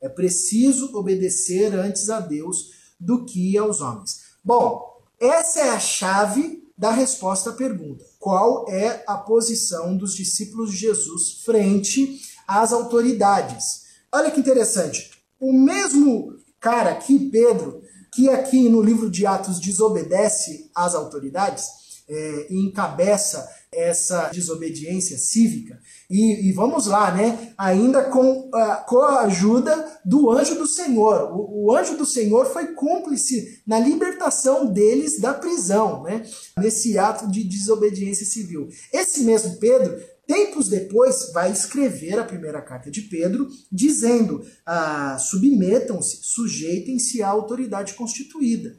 É 0.00 0.08
preciso 0.08 0.96
obedecer 0.96 1.74
antes 1.74 2.08
a 2.08 2.20
Deus 2.20 2.70
do 3.00 3.24
que 3.26 3.58
aos 3.58 3.80
homens. 3.80 4.20
Bom, 4.44 4.95
essa 5.20 5.60
é 5.60 5.70
a 5.70 5.80
chave 5.80 6.62
da 6.76 6.90
resposta 6.90 7.50
à 7.50 7.52
pergunta: 7.52 8.04
qual 8.18 8.68
é 8.68 9.02
a 9.06 9.16
posição 9.16 9.96
dos 9.96 10.14
discípulos 10.14 10.70
de 10.72 10.76
Jesus 10.76 11.42
frente 11.44 12.20
às 12.46 12.72
autoridades? 12.72 13.86
Olha 14.12 14.30
que 14.30 14.40
interessante. 14.40 15.10
O 15.38 15.52
mesmo 15.52 16.34
cara 16.60 16.90
aqui, 16.90 17.18
Pedro, 17.30 17.82
que 18.14 18.28
aqui 18.28 18.68
no 18.68 18.80
livro 18.80 19.10
de 19.10 19.26
Atos 19.26 19.60
desobedece 19.60 20.70
às 20.74 20.94
autoridades 20.94 21.66
é, 22.08 22.46
e 22.50 22.66
encabeça 22.66 23.46
essa 23.72 24.28
desobediência 24.28 25.18
cívica. 25.18 25.78
E, 26.08 26.48
e, 26.48 26.52
vamos 26.52 26.86
lá, 26.86 27.12
né? 27.12 27.52
Ainda 27.58 28.04
com, 28.04 28.48
uh, 28.48 28.86
com 28.86 28.98
a 28.98 29.22
ajuda 29.22 30.00
do 30.04 30.30
anjo 30.30 30.54
do 30.54 30.66
Senhor. 30.66 31.32
O, 31.32 31.66
o, 31.66 31.76
anjo 31.76 31.96
do 31.96 32.06
Senhor 32.06 32.46
foi 32.46 32.74
cúmplice 32.74 33.60
na 33.66 33.78
libertação 33.80 34.66
deles 34.66 35.20
da 35.20 35.34
prisão, 35.34 36.04
né? 36.04 36.24
Nesse 36.58 36.96
ato 36.96 37.28
de 37.28 37.42
desobediência 37.42 38.24
civil. 38.24 38.68
Esse 38.92 39.24
mesmo 39.24 39.56
Pedro, 39.56 40.00
tempos 40.26 40.68
depois, 40.68 41.32
vai 41.32 41.50
escrever 41.50 42.18
a 42.20 42.24
primeira 42.24 42.62
carta 42.62 42.88
de 42.88 43.02
Pedro, 43.02 43.48
dizendo: 43.70 44.36
uh, 44.36 45.18
submetam-se, 45.18 46.20
sujeitem-se 46.22 47.20
à 47.20 47.28
autoridade 47.28 47.94
constituída. 47.94 48.78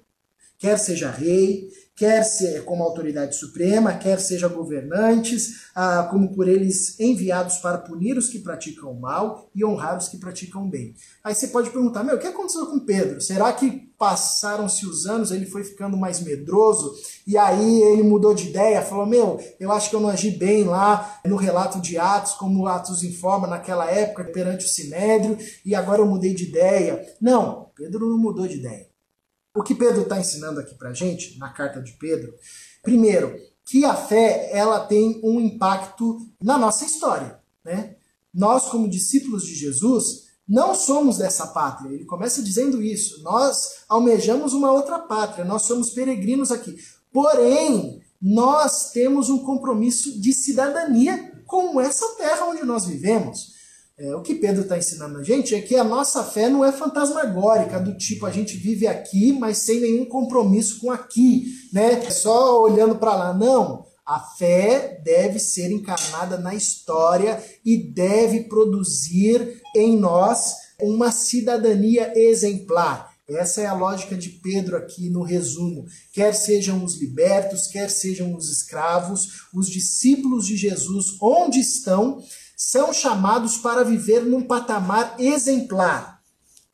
Quer 0.57 0.79
seja 0.79 1.11
rei, 1.11 1.69
quer 1.97 2.21
ser 2.21 2.63
como 2.63 2.83
autoridade 2.83 3.35
suprema, 3.35 3.95
quer 3.95 4.19
seja 4.19 4.47
governantes, 4.47 5.67
ah, 5.73 6.07
como 6.11 6.31
por 6.31 6.47
eles 6.47 6.97
enviados 6.99 7.57
para 7.57 7.79
punir 7.79 8.15
os 8.19 8.29
que 8.29 8.37
praticam 8.37 8.93
mal 8.93 9.49
e 9.53 9.65
honrar 9.65 9.97
os 9.97 10.07
que 10.07 10.19
praticam 10.19 10.69
bem. 10.69 10.93
Aí 11.23 11.33
você 11.33 11.47
pode 11.47 11.71
perguntar, 11.71 12.03
meu, 12.03 12.15
o 12.15 12.19
que 12.19 12.27
aconteceu 12.27 12.67
com 12.67 12.79
Pedro? 12.79 13.19
Será 13.19 13.51
que 13.51 13.91
passaram-se 13.97 14.85
os 14.85 15.07
anos, 15.07 15.31
ele 15.31 15.47
foi 15.47 15.63
ficando 15.63 15.97
mais 15.97 16.21
medroso 16.21 16.93
e 17.25 17.35
aí 17.35 17.81
ele 17.81 18.03
mudou 18.03 18.35
de 18.35 18.49
ideia, 18.49 18.83
falou, 18.83 19.07
meu, 19.07 19.39
eu 19.59 19.71
acho 19.71 19.89
que 19.89 19.95
eu 19.95 19.99
não 19.99 20.09
agi 20.09 20.29
bem 20.29 20.65
lá 20.65 21.19
no 21.25 21.35
relato 21.35 21.81
de 21.81 21.97
Atos, 21.97 22.33
como 22.33 22.67
Atos 22.67 23.01
informa 23.01 23.47
naquela 23.47 23.89
época 23.89 24.25
perante 24.25 24.65
o 24.65 24.69
Sinédrio 24.69 25.35
e 25.65 25.73
agora 25.73 25.99
eu 25.99 26.05
mudei 26.05 26.35
de 26.35 26.43
ideia. 26.43 27.03
Não, 27.19 27.71
Pedro 27.75 28.07
não 28.07 28.19
mudou 28.19 28.47
de 28.47 28.57
ideia. 28.57 28.85
O 29.57 29.63
que 29.63 29.73
Pedro 29.73 30.03
está 30.03 30.19
ensinando 30.19 30.59
aqui 30.59 30.75
para 30.75 30.93
gente, 30.93 31.35
na 31.39 31.49
carta 31.49 31.81
de 31.81 31.93
Pedro, 31.93 32.31
primeiro, 32.83 33.35
que 33.65 33.83
a 33.83 33.95
fé 33.95 34.51
ela 34.53 34.81
tem 34.81 35.19
um 35.23 35.39
impacto 35.39 36.19
na 36.39 36.59
nossa 36.59 36.85
história. 36.85 37.39
Né? 37.65 37.95
Nós, 38.31 38.65
como 38.67 38.87
discípulos 38.87 39.43
de 39.43 39.55
Jesus, 39.55 40.27
não 40.47 40.75
somos 40.75 41.17
dessa 41.17 41.47
pátria. 41.47 41.89
Ele 41.89 42.05
começa 42.05 42.43
dizendo 42.43 42.83
isso. 42.83 43.23
Nós 43.23 43.77
almejamos 43.89 44.53
uma 44.53 44.71
outra 44.71 44.99
pátria, 44.99 45.43
nós 45.43 45.63
somos 45.63 45.89
peregrinos 45.89 46.51
aqui. 46.51 46.75
Porém, 47.11 47.99
nós 48.21 48.91
temos 48.91 49.27
um 49.27 49.39
compromisso 49.39 50.21
de 50.21 50.33
cidadania 50.33 51.43
com 51.47 51.81
essa 51.81 52.15
terra 52.15 52.45
onde 52.45 52.63
nós 52.63 52.85
vivemos. 52.85 53.56
É, 53.99 54.15
o 54.15 54.21
que 54.21 54.35
Pedro 54.35 54.61
está 54.61 54.77
ensinando 54.77 55.17
a 55.17 55.23
gente 55.23 55.55
é 55.55 55.61
que 55.61 55.75
a 55.75 55.83
nossa 55.83 56.23
fé 56.23 56.49
não 56.49 56.63
é 56.63 56.71
fantasmagórica, 56.71 57.79
do 57.79 57.97
tipo 57.97 58.27
a 58.27 58.31
gente 58.31 58.55
vive 58.55 58.85
aqui, 58.85 59.33
mas 59.33 59.57
sem 59.57 59.79
nenhum 59.79 60.05
compromisso 60.05 60.79
com 60.79 60.91
aqui, 60.91 61.45
né? 61.73 62.07
Só 62.11 62.61
olhando 62.61 62.95
para 62.95 63.15
lá. 63.15 63.33
Não. 63.33 63.87
A 64.05 64.19
fé 64.19 65.01
deve 65.03 65.39
ser 65.39 65.71
encarnada 65.71 66.37
na 66.37 66.53
história 66.53 67.43
e 67.65 67.75
deve 67.75 68.43
produzir 68.43 69.61
em 69.75 69.97
nós 69.97 70.53
uma 70.79 71.11
cidadania 71.11 72.13
exemplar. 72.15 73.17
Essa 73.29 73.59
é 73.59 73.65
a 73.65 73.73
lógica 73.73 74.15
de 74.15 74.29
Pedro 74.29 74.77
aqui 74.77 75.09
no 75.09 75.21
resumo. 75.21 75.85
Quer 76.13 76.33
sejam 76.33 76.85
os 76.85 76.95
libertos, 76.95 77.67
quer 77.67 77.89
sejam 77.89 78.33
os 78.33 78.49
escravos, 78.49 79.47
os 79.53 79.69
discípulos 79.69 80.47
de 80.47 80.55
Jesus, 80.55 81.17
onde 81.21 81.59
estão, 81.59 82.23
são 82.57 82.91
chamados 82.91 83.57
para 83.57 83.83
viver 83.83 84.25
num 84.25 84.41
patamar 84.41 85.15
exemplar. 85.19 86.19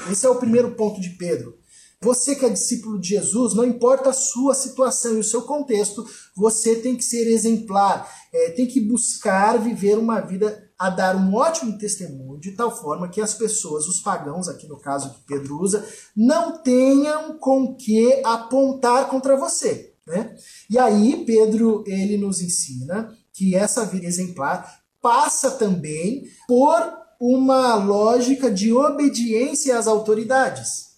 Esse 0.10 0.26
é 0.26 0.30
o 0.30 0.38
primeiro 0.38 0.72
ponto 0.72 1.02
de 1.02 1.10
Pedro. 1.10 1.58
Você 2.02 2.36
que 2.36 2.46
é 2.46 2.50
discípulo 2.50 3.00
de 3.00 3.10
Jesus, 3.10 3.54
não 3.54 3.64
importa 3.64 4.10
a 4.10 4.14
sua 4.14 4.54
situação 4.54 5.16
e 5.16 5.20
o 5.20 5.24
seu 5.24 5.42
contexto, 5.44 6.06
você 6.36 6.76
tem 6.78 6.96
que 6.96 7.04
ser 7.04 7.28
exemplar, 7.28 8.10
é, 8.32 8.50
tem 8.52 8.66
que 8.66 8.80
buscar 8.82 9.58
viver 9.58 9.98
uma 9.98 10.20
vida 10.20 10.70
a 10.78 10.90
dar 10.90 11.16
um 11.16 11.34
ótimo 11.34 11.78
testemunho, 11.78 12.40
de 12.40 12.52
tal 12.52 12.76
forma 12.76 13.08
que 13.08 13.22
as 13.22 13.34
pessoas, 13.34 13.88
os 13.88 14.02
pagãos, 14.02 14.50
aqui 14.50 14.68
no 14.68 14.80
caso 14.80 15.14
que 15.14 15.22
Pedro 15.26 15.62
usa, 15.62 15.86
não 16.16 16.62
tenham 16.62 17.38
com 17.38 17.74
que 17.76 18.22
apontar 18.26 19.08
contra 19.08 19.38
você. 19.38 19.94
Né? 20.06 20.36
E 20.70 20.78
aí 20.78 21.26
Pedro 21.26 21.86
ele 21.88 22.18
nos 22.18 22.42
ensina 22.42 23.16
que 23.32 23.56
essa 23.56 23.86
vida 23.86 24.06
exemplar 24.06 24.83
passa 25.04 25.52
também 25.52 26.32
por 26.48 26.82
uma 27.20 27.76
lógica 27.76 28.50
de 28.50 28.72
obediência 28.72 29.78
às 29.78 29.86
autoridades. 29.86 30.94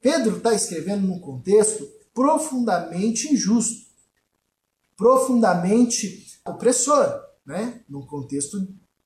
Pedro 0.00 0.38
está 0.38 0.54
escrevendo 0.54 1.06
num 1.06 1.20
contexto 1.20 1.86
profundamente 2.14 3.32
injusto, 3.32 3.86
profundamente 4.96 6.40
opressor, 6.46 7.22
né? 7.44 7.82
num 7.86 8.06
contexto 8.06 8.58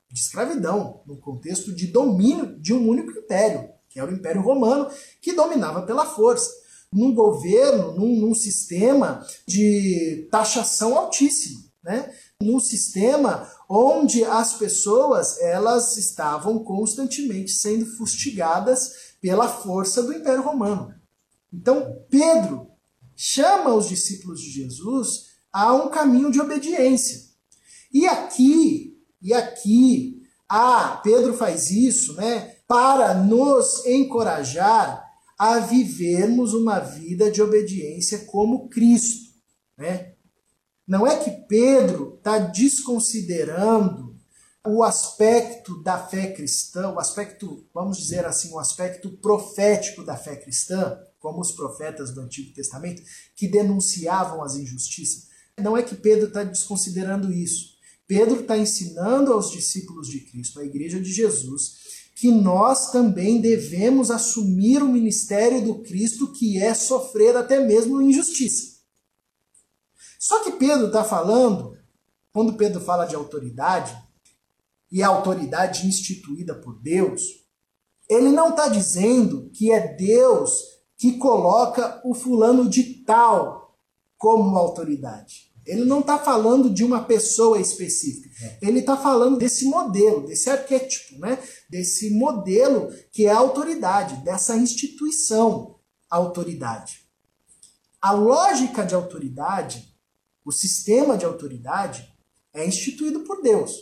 de 0.09 0.19
escravidão, 0.19 1.01
num 1.05 1.17
contexto 1.17 1.75
de 1.75 1.87
domínio 1.87 2.57
de 2.57 2.73
um 2.73 2.87
único 2.87 3.11
império, 3.11 3.69
que 3.89 3.99
era 3.99 4.09
o 4.09 4.15
Império 4.15 4.41
Romano, 4.41 4.89
que 5.21 5.33
dominava 5.33 5.81
pela 5.81 6.05
força, 6.05 6.49
num 6.91 7.13
governo, 7.13 7.93
num, 7.93 8.15
num 8.15 8.33
sistema 8.33 9.25
de 9.45 10.27
taxação 10.31 10.97
altíssima 10.97 11.71
né? 11.83 12.13
Num 12.41 12.59
sistema 12.59 13.49
onde 13.69 14.23
as 14.23 14.53
pessoas 14.53 15.39
elas 15.39 15.95
estavam 15.97 16.59
constantemente 16.59 17.51
sendo 17.51 17.85
fustigadas 17.85 18.91
pela 19.21 19.47
força 19.47 20.03
do 20.03 20.13
Império 20.13 20.41
Romano. 20.41 20.93
Então, 21.53 22.03
Pedro 22.09 22.67
chama 23.15 23.73
os 23.73 23.87
discípulos 23.87 24.41
de 24.41 24.49
Jesus 24.49 25.31
a 25.53 25.73
um 25.73 25.89
caminho 25.89 26.31
de 26.31 26.41
obediência. 26.41 27.21
E 27.93 28.07
aqui, 28.07 28.97
e 29.21 29.33
aqui, 29.33 30.21
ah, 30.49 30.99
Pedro 31.03 31.33
faz 31.33 31.69
isso, 31.69 32.15
né, 32.15 32.55
para 32.67 33.13
nos 33.13 33.85
encorajar 33.85 35.05
a 35.37 35.59
vivermos 35.59 36.53
uma 36.53 36.79
vida 36.79 37.31
de 37.31 37.41
obediência 37.41 38.25
como 38.25 38.69
Cristo, 38.69 39.31
né? 39.77 40.10
Não 40.91 41.07
é 41.07 41.15
que 41.15 41.31
Pedro 41.47 42.15
está 42.17 42.37
desconsiderando 42.37 44.13
o 44.67 44.83
aspecto 44.83 45.81
da 45.81 45.97
fé 45.97 46.33
cristã, 46.33 46.91
o 46.91 46.99
aspecto, 46.99 47.65
vamos 47.73 47.97
dizer 47.97 48.25
assim, 48.25 48.51
o 48.51 48.59
aspecto 48.59 49.09
profético 49.09 50.03
da 50.03 50.17
fé 50.17 50.35
cristã, 50.35 50.99
como 51.17 51.39
os 51.39 51.53
profetas 51.53 52.13
do 52.13 52.19
Antigo 52.19 52.53
Testamento, 52.53 53.01
que 53.37 53.47
denunciavam 53.47 54.43
as 54.43 54.57
injustiças. 54.57 55.27
Não 55.57 55.77
é 55.77 55.81
que 55.81 55.95
Pedro 55.95 56.27
está 56.27 56.43
desconsiderando 56.43 57.31
isso. 57.31 57.67
Pedro 58.05 58.41
está 58.41 58.57
ensinando 58.57 59.31
aos 59.31 59.49
discípulos 59.49 60.09
de 60.09 60.19
Cristo, 60.19 60.59
à 60.59 60.65
igreja 60.65 60.99
de 60.99 61.09
Jesus, 61.09 61.77
que 62.17 62.29
nós 62.31 62.91
também 62.91 63.39
devemos 63.39 64.11
assumir 64.11 64.83
o 64.83 64.91
ministério 64.91 65.63
do 65.63 65.75
Cristo, 65.83 66.33
que 66.33 66.61
é 66.61 66.73
sofrer 66.73 67.37
até 67.37 67.65
mesmo 67.65 68.01
injustiça. 68.01 68.70
Só 70.21 70.43
que 70.43 70.51
Pedro 70.51 70.85
está 70.85 71.03
falando, 71.03 71.75
quando 72.31 72.53
Pedro 72.53 72.79
fala 72.79 73.05
de 73.05 73.15
autoridade, 73.15 73.97
e 74.91 75.01
a 75.01 75.07
autoridade 75.07 75.87
instituída 75.87 76.53
por 76.53 76.79
Deus, 76.79 77.23
ele 78.07 78.29
não 78.29 78.49
está 78.49 78.67
dizendo 78.67 79.49
que 79.51 79.71
é 79.71 79.95
Deus 79.95 80.51
que 80.95 81.13
coloca 81.13 81.99
o 82.05 82.13
fulano 82.13 82.69
de 82.69 83.03
tal 83.03 83.75
como 84.15 84.55
autoridade. 84.55 85.51
Ele 85.65 85.85
não 85.85 86.01
está 86.01 86.19
falando 86.19 86.69
de 86.69 86.83
uma 86.83 87.03
pessoa 87.03 87.59
específica. 87.59 88.29
Ele 88.61 88.81
está 88.81 88.95
falando 88.95 89.39
desse 89.39 89.65
modelo, 89.65 90.27
desse 90.27 90.51
arquétipo, 90.51 91.17
né? 91.17 91.39
desse 91.67 92.11
modelo 92.11 92.89
que 93.11 93.25
é 93.25 93.31
a 93.31 93.39
autoridade, 93.39 94.23
dessa 94.23 94.55
instituição 94.55 95.79
autoridade. 96.07 97.09
A 97.99 98.11
lógica 98.11 98.85
de 98.85 98.93
autoridade 98.93 99.90
o 100.51 100.53
sistema 100.53 101.17
de 101.17 101.23
autoridade 101.23 102.13
é 102.53 102.65
instituído 102.65 103.21
por 103.21 103.41
Deus. 103.41 103.73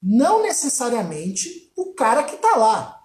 Não 0.00 0.40
necessariamente 0.40 1.72
o 1.76 1.94
cara 1.94 2.22
que 2.22 2.36
está 2.36 2.56
lá, 2.56 2.96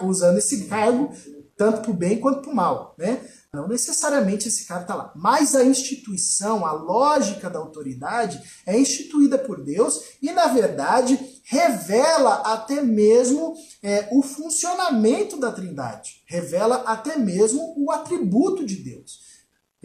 usando 0.00 0.38
esse 0.38 0.66
cargo 0.66 1.12
tanto 1.56 1.82
para 1.82 1.90
o 1.90 1.94
bem 1.94 2.20
quanto 2.20 2.42
para 2.42 2.50
o 2.50 2.54
mal. 2.54 2.94
Né? 2.96 3.20
Não 3.52 3.68
necessariamente 3.68 4.48
esse 4.48 4.66
cara 4.66 4.82
está 4.82 4.94
lá. 4.94 5.12
Mas 5.16 5.54
a 5.54 5.64
instituição, 5.64 6.64
a 6.64 6.72
lógica 6.72 7.50
da 7.50 7.58
autoridade 7.58 8.40
é 8.66 8.78
instituída 8.78 9.36
por 9.36 9.62
Deus 9.62 10.00
e, 10.22 10.32
na 10.32 10.46
verdade, 10.46 11.18
revela 11.44 12.34
até 12.52 12.82
mesmo 12.82 13.54
é, 13.82 14.08
o 14.12 14.22
funcionamento 14.22 15.38
da 15.38 15.52
Trindade. 15.52 16.22
Revela 16.26 16.76
até 16.86 17.16
mesmo 17.16 17.74
o 17.76 17.90
atributo 17.90 18.64
de 18.64 18.76
Deus. 18.76 19.23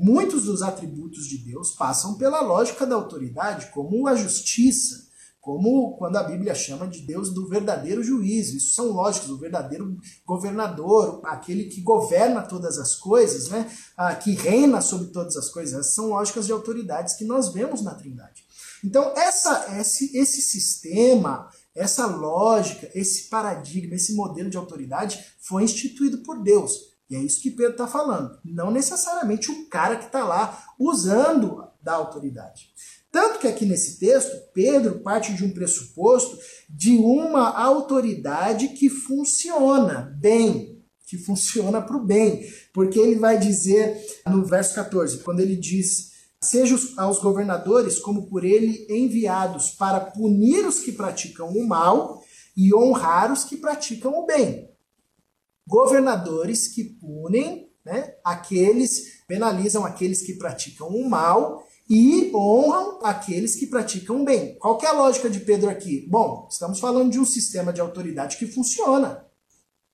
Muitos 0.02 0.44
dos 0.44 0.62
atributos 0.62 1.28
de 1.28 1.38
Deus 1.38 1.72
passam 1.72 2.18
pela 2.18 2.42
lógica 2.42 2.86
da 2.86 2.96
autoridade, 2.96 3.72
como 3.74 4.08
a 4.08 4.16
justiça, 4.16 5.10
como 5.40 5.96
quando 5.98 6.18
a 6.18 6.24
Bíblia 6.24 6.54
chama 6.54 6.88
de 6.88 7.02
Deus 7.02 7.34
do 7.34 7.48
verdadeiro 7.48 8.04
juízo. 8.04 8.58
Isso 8.58 8.74
são 8.74 8.92
lógicas, 8.92 9.30
o 9.30 9.38
verdadeiro 9.38 9.98
governador, 10.26 11.22
aquele 11.24 11.66
que 11.66 11.82
governa 11.82 12.42
todas 12.42 12.78
as 12.78 12.96
coisas, 12.96 13.50
né? 13.50 13.72
Ah, 13.96 14.14
que 14.16 14.34
reina 14.34 14.82
sobre 14.82 15.08
todas 15.08 15.38
as 15.38 15.50
coisas. 15.50 15.80
Essas 15.80 15.96
são 15.96 16.10
lógicas 16.10 16.46
de 16.46 16.52
autoridades 16.52 17.16
que 17.16 17.24
nós 17.24 17.50
vemos 17.50 17.82
na 17.82 17.96
Trindade. 17.96 18.44
Então, 18.84 19.14
essa, 19.16 19.80
esse, 19.80 20.16
esse 20.18 20.42
sistema, 20.42 21.50
essa 21.74 22.06
lógica, 22.06 22.90
esse 22.94 23.30
paradigma, 23.30 23.96
esse 23.96 24.14
modelo 24.14 24.50
de 24.50 24.58
autoridade 24.58 25.24
foi 25.40 25.64
instituído 25.64 26.20
por 26.20 26.42
Deus. 26.42 26.90
E 27.10 27.16
é 27.16 27.20
isso 27.20 27.42
que 27.42 27.50
Pedro 27.50 27.72
está 27.72 27.88
falando. 27.88 28.38
Não 28.46 28.70
necessariamente 28.70 29.50
o 29.50 29.68
cara 29.68 29.96
que 29.96 30.06
está 30.06 30.24
lá 30.24 30.64
usando 30.80 31.64
da 31.82 31.94
autoridade. 31.94 32.70
Tanto 33.12 33.40
que 33.40 33.48
aqui 33.48 33.66
nesse 33.66 33.98
texto, 33.98 34.32
Pedro 34.54 35.00
parte 35.00 35.34
de 35.34 35.44
um 35.44 35.52
pressuposto 35.52 36.38
de 36.70 36.98
uma 36.98 37.50
autoridade 37.50 38.70
que 38.70 38.90
funciona 38.90 40.16
bem, 40.20 40.84
que 41.08 41.18
funciona 41.18 41.82
para 41.82 41.98
o 41.98 42.06
bem. 42.06 42.48
Porque 42.72 43.00
ele 43.00 43.16
vai 43.16 43.40
dizer 43.40 44.00
no 44.28 44.46
verso 44.46 44.76
14, 44.76 45.24
quando 45.24 45.40
ele 45.40 45.56
diz: 45.56 46.12
Seja 46.44 46.78
aos 46.98 47.20
governadores 47.20 47.98
como 47.98 48.30
por 48.30 48.44
ele 48.44 48.86
enviados 48.88 49.72
para 49.72 50.00
punir 50.00 50.64
os 50.68 50.80
que 50.80 50.92
praticam 50.92 51.50
o 51.50 51.68
mal 51.68 52.22
e 52.56 52.72
honrar 52.76 53.34
os 53.34 53.44
que 53.44 53.58
praticam 53.58 54.14
o 54.20 54.28
bem 54.28 54.70
governadores 55.70 56.68
que 56.68 56.84
punem 56.84 57.70
né, 57.86 58.16
aqueles, 58.24 59.22
penalizam 59.28 59.86
aqueles 59.86 60.24
que 60.24 60.34
praticam 60.34 60.88
o 60.88 61.08
mal 61.08 61.64
e 61.88 62.32
honram 62.34 63.00
aqueles 63.04 63.56
que 63.56 63.68
praticam 63.68 64.22
o 64.22 64.26
bem. 64.26 64.58
Qual 64.58 64.80
é 64.82 64.88
a 64.88 64.94
lógica 64.94 65.30
de 65.30 65.40
Pedro 65.40 65.70
aqui? 65.70 66.08
Bom, 66.10 66.48
estamos 66.52 66.80
falando 66.80 67.12
de 67.12 67.20
um 67.20 67.26
sistema 67.26 67.72
de 67.72 67.80
autoridade 67.80 68.38
que 68.38 68.48
funciona. 68.48 69.26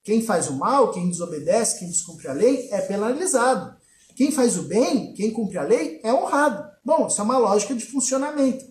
Quem 0.02 0.22
faz 0.22 0.50
o 0.50 0.54
mal, 0.54 0.92
quem 0.92 1.10
desobedece, 1.10 1.80
quem 1.80 1.90
descumpre 1.90 2.30
a 2.30 2.34
lei 2.34 2.70
é 2.72 2.80
penalizado. 2.82 3.76
Quem 4.16 4.32
faz 4.32 4.58
o 4.58 4.64
bem, 4.64 5.14
quem 5.14 5.32
cumpre 5.32 5.58
a 5.58 5.64
lei, 5.64 6.00
é 6.04 6.14
honrado. 6.14 6.64
Bom, 6.86 7.08
isso 7.08 7.20
é 7.20 7.24
uma 7.24 7.38
lógica 7.38 7.76
de 7.76 7.86
funcionamento. 7.86 8.64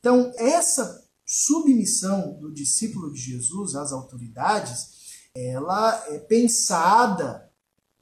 Então, 0.00 0.32
essa 0.38 1.04
submissão 1.24 2.38
do 2.38 2.52
discípulo 2.52 3.12
de 3.12 3.20
Jesus 3.20 3.74
às 3.74 3.92
autoridades 3.92 4.96
ela 5.36 6.02
é 6.08 6.18
pensada 6.18 7.50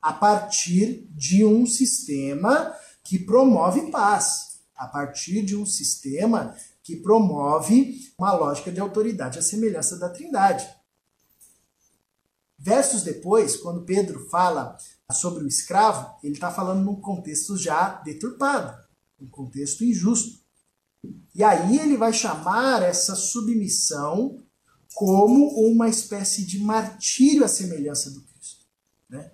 a 0.01 0.13
partir 0.13 1.09
de 1.11 1.45
um 1.45 1.67
sistema 1.67 2.73
que 3.03 3.19
promove 3.19 3.91
paz, 3.91 4.61
a 4.77 4.87
partir 4.87 5.43
de 5.43 5.57
um 5.57 5.67
sistema 5.67 6.55
que 6.83 6.97
promove 6.97 8.13
uma 8.17 8.33
lógica 8.33 8.71
de 8.71 8.79
autoridade 8.79 9.39
à 9.39 9.43
semelhança 9.43 9.99
da 9.99 10.09
Trindade. 10.09 10.69
Versos 12.57 13.03
depois, 13.03 13.57
quando 13.57 13.85
Pedro 13.85 14.29
fala 14.29 14.77
sobre 15.11 15.43
o 15.43 15.49
escravo, 15.49 16.17
ele 16.23 16.35
está 16.35 16.51
falando 16.51 16.85
num 16.85 17.01
contexto 17.01 17.57
já 17.57 18.01
deturpado, 18.03 18.77
um 19.21 19.29
contexto 19.29 19.85
injusto. 19.85 20.39
E 21.35 21.43
aí 21.43 21.79
ele 21.79 21.97
vai 21.97 22.13
chamar 22.13 22.83
essa 22.83 23.17
submissão 23.17 24.39
como 24.95 25.49
uma 25.69 25.89
espécie 25.89 26.47
de 26.47 26.61
martírio 26.61 27.45
à 27.45 27.49
semelhança 27.49 28.11
do 28.11 28.23
Cristo. 28.23 28.65
Né? 29.11 29.33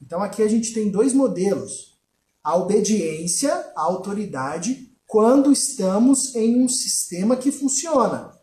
Então 0.00 0.22
aqui 0.22 0.42
a 0.42 0.48
gente 0.48 0.72
tem 0.72 0.90
dois 0.90 1.12
modelos: 1.12 1.98
a 2.42 2.56
obediência 2.56 3.52
à 3.76 3.82
autoridade 3.82 4.92
quando 5.06 5.52
estamos 5.52 6.34
em 6.34 6.62
um 6.62 6.68
sistema 6.68 7.36
que 7.36 7.52
funciona. 7.52 8.36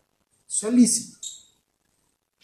Isso 0.48 0.66
é 0.66 0.70
lícito. 0.70 1.18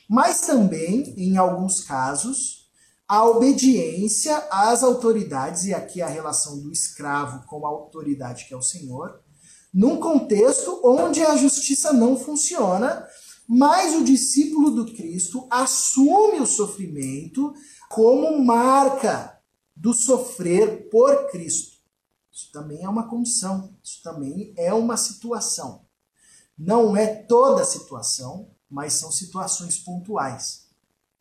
Mas 0.09 0.41
também, 0.41 1.15
em 1.17 1.37
alguns 1.37 1.85
casos, 1.85 2.69
a 3.07 3.25
obediência 3.25 4.37
às 4.51 4.83
autoridades, 4.83 5.65
e 5.65 5.75
aqui 5.75 6.03
a 6.03 6.09
relação 6.09 6.61
do 6.61 6.73
escravo 6.73 7.47
com 7.47 7.65
a 7.65 7.69
autoridade 7.69 8.47
que 8.47 8.55
é 8.55 8.57
o 8.57 8.63
Senhor, 8.63 9.21
num 9.73 9.99
contexto 9.99 10.81
onde 10.85 11.23
a 11.23 11.37
justiça 11.37 11.93
não 11.93 12.19
funciona, 12.19 13.07
mas 13.53 13.97
o 13.97 14.05
discípulo 14.05 14.71
do 14.71 14.95
Cristo 14.95 15.49
assume 15.51 16.39
o 16.39 16.47
sofrimento 16.47 17.53
como 17.89 18.39
marca 18.45 19.43
do 19.75 19.93
sofrer 19.93 20.89
por 20.89 21.29
Cristo. 21.33 21.79
Isso 22.33 22.53
também 22.53 22.85
é 22.85 22.89
uma 22.89 23.09
condição, 23.09 23.77
isso 23.83 24.01
também 24.05 24.55
é 24.57 24.73
uma 24.73 24.97
situação. 24.97 25.85
Não 26.57 26.97
é 26.97 27.09
toda 27.09 27.65
situação, 27.65 28.53
mas 28.71 28.93
são 28.93 29.11
situações 29.11 29.79
pontuais. 29.79 30.69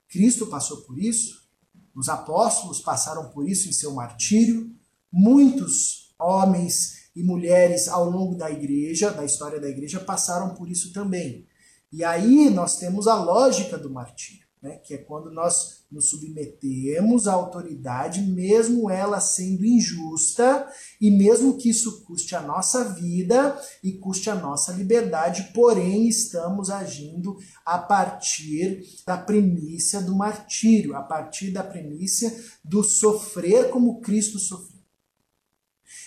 Cristo 0.08 0.46
passou 0.46 0.82
por 0.82 1.00
isso, 1.00 1.50
os 1.96 2.10
apóstolos 2.10 2.80
passaram 2.80 3.32
por 3.32 3.50
isso 3.50 3.68
em 3.68 3.72
seu 3.72 3.92
martírio, 3.96 4.72
muitos 5.12 6.14
homens 6.20 7.10
e 7.16 7.24
mulheres 7.24 7.88
ao 7.88 8.08
longo 8.08 8.36
da 8.36 8.52
igreja, 8.52 9.10
da 9.10 9.26
história 9.26 9.60
da 9.60 9.68
igreja, 9.68 10.00
passaram 10.00 10.54
por 10.54 10.70
isso 10.70 10.94
também. 10.94 11.49
E 11.92 12.04
aí 12.04 12.50
nós 12.50 12.78
temos 12.78 13.08
a 13.08 13.16
lógica 13.16 13.78
do 13.78 13.90
martírio, 13.90 14.46
né? 14.62 14.78
que 14.78 14.94
é 14.94 14.98
quando 14.98 15.32
nós 15.32 15.80
nos 15.92 16.10
submetemos 16.12 17.28
à 17.28 17.34
autoridade, 17.34 18.22
mesmo 18.22 18.92
ela 18.92 19.20
sendo 19.20 19.66
injusta, 19.66 20.72
e 21.02 21.10
mesmo 21.10 21.58
que 21.58 21.70
isso 21.70 22.04
custe 22.06 22.36
a 22.36 22.42
nossa 22.42 22.84
vida 22.84 23.60
e 23.84 23.94
custe 23.94 24.30
a 24.30 24.36
nossa 24.36 24.72
liberdade, 24.72 25.52
porém 25.52 26.08
estamos 26.08 26.70
agindo 26.70 27.38
a 27.66 27.80
partir 27.80 28.86
da 29.06 29.18
premissa 29.18 30.00
do 30.00 30.16
martírio, 30.16 30.96
a 30.96 31.02
partir 31.02 31.50
da 31.50 31.64
premissa 31.64 32.32
do 32.64 32.84
sofrer 32.84 33.72
como 33.72 34.00
Cristo 34.00 34.38
sofreu. 34.38 34.80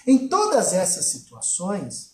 Em 0.07 0.29
todas 0.29 0.73
essas 0.73 1.07
situações, 1.07 2.12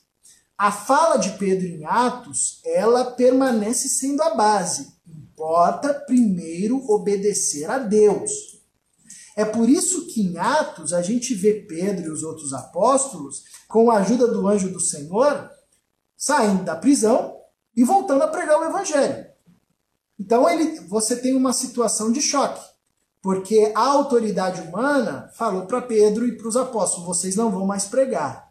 a 0.58 0.72
fala 0.72 1.16
de 1.18 1.38
Pedro 1.38 1.68
em 1.68 1.84
Atos, 1.84 2.60
ela 2.64 3.12
permanece 3.12 3.88
sendo 3.88 4.20
a 4.22 4.34
base. 4.34 4.92
Importa 5.06 5.94
primeiro 5.94 6.84
obedecer 6.90 7.70
a 7.70 7.78
Deus. 7.78 8.58
É 9.36 9.44
por 9.44 9.68
isso 9.68 10.08
que 10.08 10.20
em 10.20 10.36
Atos 10.36 10.92
a 10.92 11.00
gente 11.00 11.32
vê 11.32 11.54
Pedro 11.62 12.06
e 12.06 12.10
os 12.10 12.24
outros 12.24 12.52
apóstolos, 12.52 13.44
com 13.68 13.88
a 13.88 13.98
ajuda 13.98 14.26
do 14.26 14.48
anjo 14.48 14.72
do 14.72 14.80
Senhor, 14.80 15.48
saindo 16.16 16.64
da 16.64 16.74
prisão 16.74 17.36
e 17.76 17.84
voltando 17.84 18.22
a 18.22 18.28
pregar 18.28 18.58
o 18.58 18.64
evangelho. 18.64 19.28
Então 20.18 20.50
ele, 20.50 20.80
você 20.80 21.14
tem 21.14 21.36
uma 21.36 21.52
situação 21.52 22.10
de 22.10 22.20
choque. 22.20 22.66
Porque 23.22 23.72
a 23.76 23.80
autoridade 23.80 24.60
humana 24.60 25.30
falou 25.34 25.66
para 25.66 25.82
Pedro 25.82 26.26
e 26.26 26.36
para 26.36 26.48
os 26.48 26.56
apóstolos: 26.56 27.06
vocês 27.06 27.36
não 27.36 27.50
vão 27.50 27.64
mais 27.64 27.84
pregar. 27.84 28.47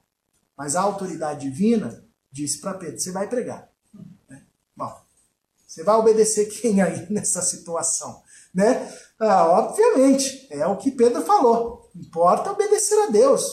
Mas 0.57 0.75
a 0.75 0.81
autoridade 0.81 1.49
divina 1.49 2.03
disse 2.31 2.59
para 2.59 2.73
Pedro: 2.73 2.99
você 2.99 3.11
vai 3.11 3.29
pregar. 3.29 3.69
Né? 4.29 4.43
Bom, 4.75 4.93
você 5.65 5.83
vai 5.83 5.95
obedecer 5.95 6.45
quem 6.61 6.81
aí 6.81 7.11
nessa 7.11 7.41
situação? 7.41 8.23
Né? 8.53 8.91
Ah, 9.19 9.45
obviamente, 9.45 10.47
é 10.49 10.65
o 10.65 10.77
que 10.77 10.91
Pedro 10.91 11.21
falou. 11.21 11.91
Importa 11.95 12.51
obedecer 12.51 12.99
a 13.03 13.11
Deus. 13.11 13.45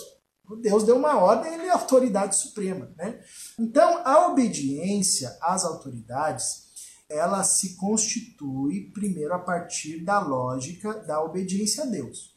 Deus 0.61 0.85
deu 0.85 0.97
uma 0.97 1.19
ordem, 1.19 1.55
ele 1.55 1.64
é 1.64 1.71
a 1.71 1.75
autoridade 1.75 2.37
suprema. 2.37 2.93
Né? 2.97 3.19
Então, 3.59 4.03
a 4.05 4.29
obediência 4.29 5.37
às 5.40 5.64
autoridades 5.64 6.64
ela 7.09 7.45
se 7.45 7.77
constitui 7.77 8.90
primeiro 8.93 9.35
a 9.35 9.38
partir 9.38 10.03
da 10.05 10.19
lógica 10.21 10.95
da 11.01 11.23
obediência 11.23 11.85
a 11.85 11.87
Deus. 11.87 12.35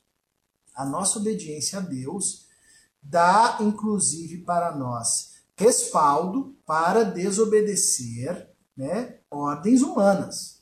A 0.74 0.86
nossa 0.86 1.20
obediência 1.20 1.80
a 1.80 1.82
Deus 1.82 2.47
dá, 3.10 3.58
inclusive, 3.62 4.40
para 4.40 4.76
nós 4.76 5.38
respaldo 5.58 6.56
para 6.66 7.04
desobedecer 7.04 8.48
né, 8.76 9.18
ordens 9.30 9.82
humanas, 9.82 10.62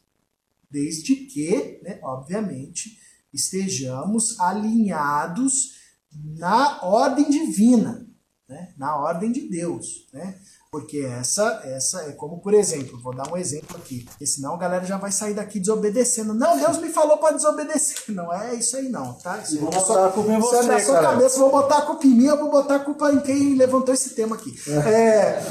desde 0.72 1.16
que, 1.16 1.82
né, 1.84 2.00
obviamente, 2.02 2.98
estejamos 3.34 4.40
alinhados 4.40 5.76
na 6.14 6.82
ordem 6.82 7.30
divina, 7.30 8.08
né, 8.48 8.74
na 8.78 8.96
ordem 8.96 9.32
de 9.34 9.50
Deus. 9.50 10.08
Né? 10.14 10.40
Porque 10.76 11.00
essa, 11.00 11.62
essa 11.64 12.02
é 12.02 12.12
como, 12.12 12.42
por 12.42 12.54
exemplo, 12.54 13.00
vou 13.02 13.16
dar 13.16 13.32
um 13.32 13.38
exemplo 13.38 13.78
aqui, 13.78 14.04
porque 14.04 14.28
senão 14.28 14.56
a 14.56 14.58
galera 14.58 14.84
já 14.84 14.98
vai 14.98 15.10
sair 15.10 15.34
daqui 15.34 15.58
desobedecendo. 15.58 16.34
Não, 16.34 16.58
Deus 16.58 16.80
me 16.80 16.90
falou 16.90 17.18
para 17.18 17.34
desobedecer. 17.34 17.96
Não 18.10 18.34
é 18.34 18.56
isso 18.56 18.76
aí 18.76 18.90
não, 18.90 19.14
tá? 19.14 19.38
Isso 19.38 19.58
vou 19.58 19.70
é 19.70 19.74
botar 19.74 19.86
só, 19.86 20.06
a 20.08 20.12
culpa 20.12 20.34
em 20.34 20.38
você, 20.38 20.70
é 20.70 20.80
sua 20.80 20.96
cara. 20.96 21.08
cabeça, 21.08 21.40
vou 21.40 21.50
botar 21.50 21.78
a 21.78 21.82
culpa 21.84 22.06
em 22.06 22.10
mim, 22.10 22.26
eu 22.26 22.38
vou 22.38 22.52
botar 22.52 22.76
a 22.76 22.80
culpa 22.80 23.10
em 23.10 23.22
quem 23.22 23.56
levantou 23.56 23.94
esse 23.94 24.10
tema 24.10 24.36
aqui. 24.36 24.54
É, 24.86 25.42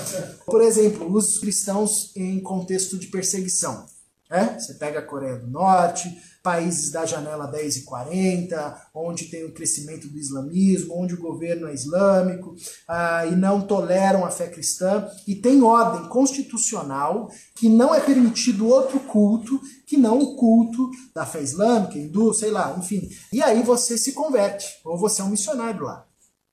por 0.45 0.61
exemplo, 0.61 1.11
os 1.11 1.39
cristãos 1.39 2.13
em 2.15 2.39
contexto 2.41 2.99
de 2.99 3.07
perseguição. 3.07 3.87
É? 4.35 4.59
Você 4.59 4.75
pega 4.75 4.99
a 4.99 5.07
Coreia 5.07 5.37
do 5.37 5.47
Norte, 5.47 6.12
países 6.42 6.90
da 6.90 7.07
janela 7.07 7.47
10 7.47 7.77
e 7.77 7.83
40, 7.85 8.90
onde 8.92 9.27
tem 9.27 9.44
o 9.44 9.55
crescimento 9.55 10.09
do 10.09 10.18
islamismo, 10.18 11.01
onde 11.01 11.14
o 11.14 11.20
governo 11.20 11.68
é 11.68 11.73
islâmico 11.73 12.57
ah, 12.88 13.25
e 13.27 13.37
não 13.37 13.61
toleram 13.61 14.25
a 14.25 14.31
fé 14.33 14.49
cristã, 14.49 15.09
e 15.25 15.37
tem 15.37 15.62
ordem 15.62 16.09
constitucional 16.09 17.31
que 17.55 17.68
não 17.68 17.94
é 17.94 18.01
permitido 18.01 18.66
outro 18.66 18.99
culto 18.99 19.61
que 19.87 19.97
não 19.97 20.18
o 20.18 20.35
culto 20.35 20.90
da 21.14 21.25
fé 21.25 21.40
islâmica, 21.40 21.97
hindu, 21.97 22.35
sei 22.35 22.51
lá, 22.51 22.77
enfim. 22.77 23.09
E 23.33 23.40
aí 23.40 23.62
você 23.62 23.97
se 23.97 24.14
converte, 24.14 24.66
ou 24.85 24.99
você 24.99 25.23
é 25.23 25.25
um 25.25 25.31
missionário 25.31 25.85
lá. 25.85 26.05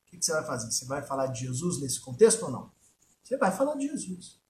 O 0.07 0.17
que 0.17 0.23
você 0.23 0.33
vai 0.33 0.45
fazer? 0.45 0.71
Você 0.71 0.85
vai 0.85 1.01
falar 1.01 1.27
de 1.27 1.47
Jesus 1.47 1.81
nesse 1.81 1.99
contexto 1.99 2.43
ou 2.45 2.51
não? 2.51 2.69
Você 3.23 3.37
vai 3.37 3.51
falar 3.51 3.73
de 3.73 3.87
Jesus. 3.87 4.40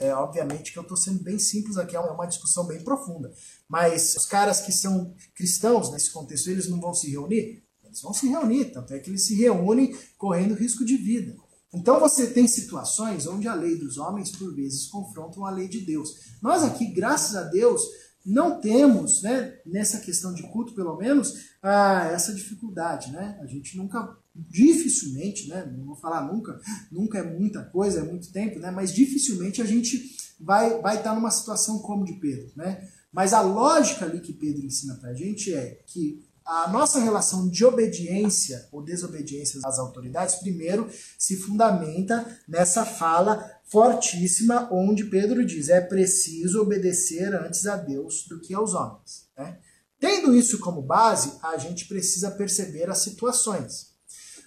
É, 0.00 0.14
obviamente 0.14 0.72
que 0.72 0.78
eu 0.78 0.82
estou 0.82 0.96
sendo 0.96 1.22
bem 1.22 1.38
simples 1.38 1.76
aqui, 1.76 1.96
é 1.96 2.00
uma 2.00 2.26
discussão 2.26 2.66
bem 2.66 2.82
profunda. 2.82 3.32
Mas 3.68 4.14
os 4.16 4.26
caras 4.26 4.60
que 4.60 4.72
são 4.72 5.14
cristãos 5.34 5.90
nesse 5.92 6.10
contexto, 6.10 6.48
eles 6.48 6.68
não 6.68 6.80
vão 6.80 6.94
se 6.94 7.10
reunir? 7.10 7.62
Eles 7.84 8.00
vão 8.00 8.14
se 8.14 8.26
reunir, 8.26 8.66
tanto 8.72 8.94
é 8.94 8.98
que 8.98 9.10
eles 9.10 9.26
se 9.26 9.34
reúnem 9.34 9.96
correndo 10.16 10.54
risco 10.54 10.84
de 10.84 10.96
vida. 10.96 11.36
Então 11.74 11.98
você 11.98 12.26
tem 12.26 12.46
situações 12.46 13.26
onde 13.26 13.48
a 13.48 13.54
lei 13.54 13.76
dos 13.76 13.96
homens, 13.96 14.30
por 14.30 14.54
vezes, 14.54 14.86
confrontam 14.86 15.44
a 15.46 15.50
lei 15.50 15.68
de 15.68 15.80
Deus. 15.80 16.36
Nós 16.42 16.62
aqui, 16.62 16.86
graças 16.92 17.34
a 17.34 17.44
Deus, 17.44 17.82
não 18.24 18.60
temos, 18.60 19.22
né, 19.22 19.58
nessa 19.66 19.98
questão 19.98 20.32
de 20.32 20.42
culto, 20.50 20.74
pelo 20.74 20.96
menos, 20.96 21.34
ah, 21.62 22.08
essa 22.12 22.34
dificuldade. 22.34 23.10
Né? 23.10 23.38
A 23.42 23.46
gente 23.46 23.76
nunca 23.76 24.16
dificilmente, 24.34 25.48
né, 25.48 25.70
não 25.76 25.84
vou 25.84 25.96
falar 25.96 26.32
nunca, 26.32 26.60
nunca 26.90 27.18
é 27.18 27.22
muita 27.22 27.62
coisa, 27.64 28.00
é 28.00 28.02
muito 28.02 28.32
tempo, 28.32 28.58
né, 28.58 28.70
mas 28.70 28.92
dificilmente 28.92 29.60
a 29.60 29.64
gente 29.64 30.16
vai 30.40 30.80
vai 30.80 30.98
estar 30.98 31.14
numa 31.14 31.30
situação 31.30 31.78
como 31.78 32.04
de 32.04 32.14
Pedro, 32.14 32.50
né? 32.56 32.88
Mas 33.12 33.34
a 33.34 33.42
lógica 33.42 34.06
ali 34.06 34.20
que 34.20 34.32
Pedro 34.32 34.64
ensina 34.64 34.94
para 34.94 35.10
a 35.10 35.14
gente 35.14 35.52
é 35.54 35.82
que 35.86 36.24
a 36.44 36.68
nossa 36.68 36.98
relação 36.98 37.48
de 37.48 37.64
obediência 37.64 38.66
ou 38.72 38.82
desobediência 38.82 39.60
às 39.64 39.78
autoridades, 39.78 40.36
primeiro, 40.36 40.90
se 41.18 41.36
fundamenta 41.36 42.38
nessa 42.48 42.84
fala 42.84 43.48
fortíssima 43.64 44.68
onde 44.72 45.04
Pedro 45.04 45.44
diz: 45.44 45.68
é 45.68 45.80
preciso 45.80 46.60
obedecer 46.60 47.34
antes 47.34 47.66
a 47.66 47.76
Deus 47.76 48.26
do 48.28 48.40
que 48.40 48.54
aos 48.54 48.74
homens. 48.74 49.26
Né? 49.36 49.58
Tendo 50.00 50.34
isso 50.34 50.58
como 50.58 50.82
base, 50.82 51.34
a 51.42 51.56
gente 51.56 51.86
precisa 51.86 52.30
perceber 52.30 52.90
as 52.90 52.98
situações. 52.98 53.91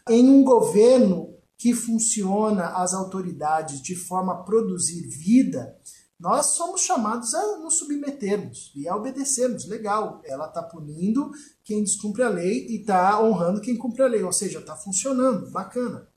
Em 0.07 0.29
um 0.29 0.43
governo 0.43 1.33
que 1.57 1.73
funciona 1.73 2.67
as 2.75 2.93
autoridades 2.93 3.81
de 3.81 3.95
forma 3.95 4.33
a 4.33 4.43
produzir 4.43 5.01
vida, 5.07 5.75
nós 6.19 6.47
somos 6.47 6.81
chamados 6.81 7.33
a 7.33 7.57
nos 7.57 7.79
submetermos 7.79 8.71
e 8.75 8.87
a 8.87 8.95
obedecermos. 8.95 9.67
Legal, 9.67 10.21
ela 10.23 10.47
está 10.47 10.61
punindo 10.61 11.31
quem 11.63 11.83
descumpre 11.83 12.21
a 12.21 12.29
lei 12.29 12.67
e 12.67 12.81
está 12.81 13.19
honrando 13.19 13.59
quem 13.59 13.75
cumpre 13.75 14.03
a 14.03 14.07
lei, 14.07 14.21
ou 14.21 14.31
seja, 14.31 14.59
está 14.59 14.75
funcionando, 14.75 15.49
bacana. 15.49 16.07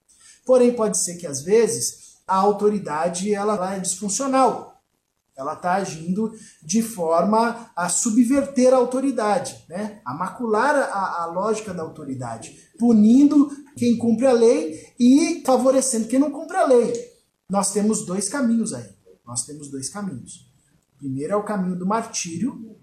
Porém, 0.44 0.74
pode 0.74 0.98
ser 0.98 1.16
que 1.16 1.26
às 1.26 1.40
vezes 1.40 2.18
a 2.26 2.36
autoridade 2.36 3.32
ela, 3.32 3.54
ela 3.54 3.76
é 3.76 3.80
disfuncional. 3.80 4.77
Ela 5.38 5.52
está 5.52 5.74
agindo 5.74 6.32
de 6.60 6.82
forma 6.82 7.70
a 7.76 7.88
subverter 7.88 8.74
a 8.74 8.76
autoridade, 8.76 9.64
né? 9.68 10.02
a 10.04 10.12
macular 10.12 10.74
a, 10.74 11.22
a 11.22 11.26
lógica 11.26 11.72
da 11.72 11.82
autoridade, 11.82 12.58
punindo 12.76 13.48
quem 13.76 13.96
cumpre 13.96 14.26
a 14.26 14.32
lei 14.32 14.94
e 14.98 15.40
favorecendo 15.46 16.08
quem 16.08 16.18
não 16.18 16.32
cumpre 16.32 16.56
a 16.56 16.66
lei. 16.66 16.92
Nós 17.48 17.72
temos 17.72 18.04
dois 18.04 18.28
caminhos 18.28 18.74
aí. 18.74 18.98
Nós 19.24 19.46
temos 19.46 19.70
dois 19.70 19.88
caminhos. 19.88 20.50
O 20.96 20.98
primeiro 20.98 21.32
é 21.32 21.36
o 21.36 21.44
caminho 21.44 21.78
do 21.78 21.86
martírio, 21.86 22.76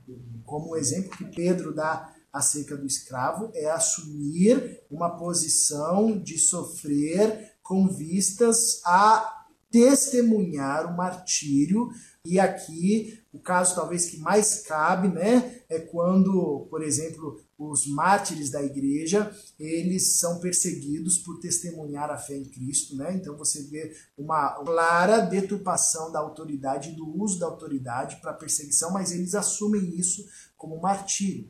como 0.45 0.69
o 0.69 0.77
exemplo 0.77 1.09
que 1.17 1.25
Pedro 1.25 1.75
dá 1.75 2.09
acerca 2.31 2.77
do 2.77 2.85
escravo, 2.85 3.51
é 3.53 3.69
assumir 3.69 4.81
uma 4.89 5.17
posição 5.17 6.17
de 6.17 6.37
sofrer 6.37 7.53
com 7.61 7.87
vistas 7.87 8.81
a 8.85 9.45
testemunhar 9.71 10.85
o 10.85 10.95
martírio. 10.95 11.89
E 12.25 12.39
aqui, 12.39 13.19
o 13.31 13.39
caso 13.39 13.75
talvez 13.75 14.09
que 14.09 14.17
mais 14.17 14.61
cabe, 14.61 15.07
né, 15.09 15.61
é 15.69 15.79
quando, 15.79 16.65
por 16.71 16.81
exemplo, 16.81 17.39
os 17.57 17.87
mártires 17.87 18.49
da 18.49 18.63
igreja, 18.63 19.31
eles 19.59 20.17
são 20.17 20.39
perseguidos 20.39 21.19
por 21.19 21.39
testemunhar 21.39 22.09
a 22.09 22.17
fé 22.17 22.35
em 22.35 22.45
Cristo, 22.45 22.95
né? 22.95 23.13
Então 23.13 23.37
você 23.37 23.63
vê 23.63 23.95
uma 24.17 24.49
clara 24.63 25.19
deturpação 25.19 26.11
da 26.11 26.19
autoridade, 26.19 26.91
do 26.91 27.07
uso 27.21 27.39
da 27.39 27.45
autoridade 27.45 28.17
para 28.17 28.33
perseguição, 28.33 28.91
mas 28.91 29.11
eles 29.11 29.35
assumem 29.35 29.97
isso 29.97 30.25
como 30.57 30.81
martírio. 30.81 31.49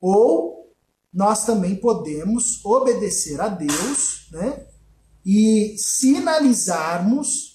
Ou 0.00 0.74
nós 1.12 1.46
também 1.46 1.76
podemos 1.76 2.64
obedecer 2.64 3.40
a 3.40 3.48
Deus, 3.48 4.28
né? 4.30 4.66
E 5.24 5.76
sinalizarmos 5.78 7.49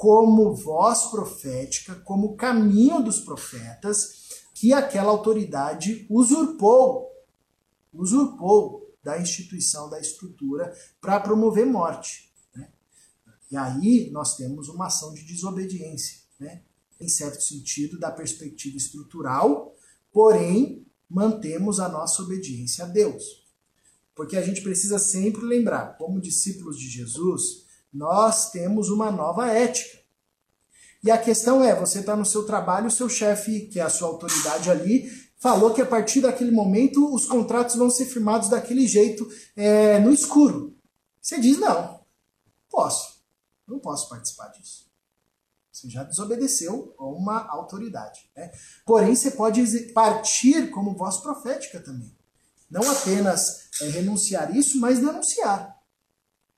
como 0.00 0.54
voz 0.54 1.10
profética, 1.10 1.94
como 1.94 2.34
caminho 2.34 3.02
dos 3.02 3.20
profetas, 3.20 4.30
que 4.54 4.72
aquela 4.72 5.10
autoridade 5.10 6.06
usurpou 6.08 7.10
usurpou 7.92 8.96
da 9.04 9.20
instituição, 9.20 9.90
da 9.90 10.00
estrutura, 10.00 10.74
para 11.02 11.20
promover 11.20 11.66
morte. 11.66 12.32
Né? 12.56 12.70
E 13.50 13.58
aí 13.58 14.10
nós 14.10 14.38
temos 14.38 14.70
uma 14.70 14.86
ação 14.86 15.12
de 15.12 15.22
desobediência, 15.22 16.22
né? 16.38 16.62
em 16.98 17.08
certo 17.08 17.42
sentido, 17.42 17.98
da 17.98 18.10
perspectiva 18.10 18.78
estrutural, 18.78 19.74
porém 20.10 20.86
mantemos 21.10 21.78
a 21.78 21.90
nossa 21.90 22.22
obediência 22.22 22.86
a 22.86 22.88
Deus. 22.88 23.46
Porque 24.14 24.38
a 24.38 24.42
gente 24.42 24.62
precisa 24.62 24.98
sempre 24.98 25.42
lembrar, 25.42 25.98
como 25.98 26.18
discípulos 26.22 26.78
de 26.78 26.88
Jesus, 26.88 27.68
nós 27.92 28.50
temos 28.50 28.88
uma 28.88 29.10
nova 29.10 29.48
ética. 29.48 29.98
E 31.02 31.10
a 31.10 31.18
questão 31.18 31.64
é, 31.64 31.74
você 31.74 32.00
está 32.00 32.14
no 32.14 32.26
seu 32.26 32.44
trabalho, 32.44 32.86
o 32.86 32.90
seu 32.90 33.08
chefe, 33.08 33.66
que 33.68 33.80
é 33.80 33.82
a 33.82 33.90
sua 33.90 34.08
autoridade 34.08 34.70
ali, 34.70 35.10
falou 35.38 35.72
que 35.72 35.80
a 35.80 35.86
partir 35.86 36.20
daquele 36.20 36.50
momento 36.50 37.14
os 37.14 37.26
contratos 37.26 37.76
vão 37.76 37.88
ser 37.88 38.04
firmados 38.04 38.50
daquele 38.50 38.86
jeito, 38.86 39.26
é, 39.56 39.98
no 39.98 40.12
escuro. 40.12 40.76
Você 41.20 41.40
diz, 41.40 41.58
não, 41.58 42.04
posso, 42.68 43.22
não 43.66 43.78
posso 43.78 44.08
participar 44.08 44.48
disso. 44.48 44.90
Você 45.72 45.88
já 45.88 46.04
desobedeceu 46.04 46.94
a 46.98 47.04
uma 47.06 47.46
autoridade. 47.48 48.30
Né? 48.36 48.52
Porém, 48.84 49.14
você 49.14 49.30
pode 49.30 49.64
partir 49.94 50.70
como 50.70 50.94
voz 50.94 51.16
profética 51.16 51.80
também. 51.80 52.14
Não 52.70 52.88
apenas 52.90 53.70
é, 53.80 53.88
renunciar 53.88 54.54
isso, 54.54 54.78
mas 54.78 55.00
denunciar 55.00 55.79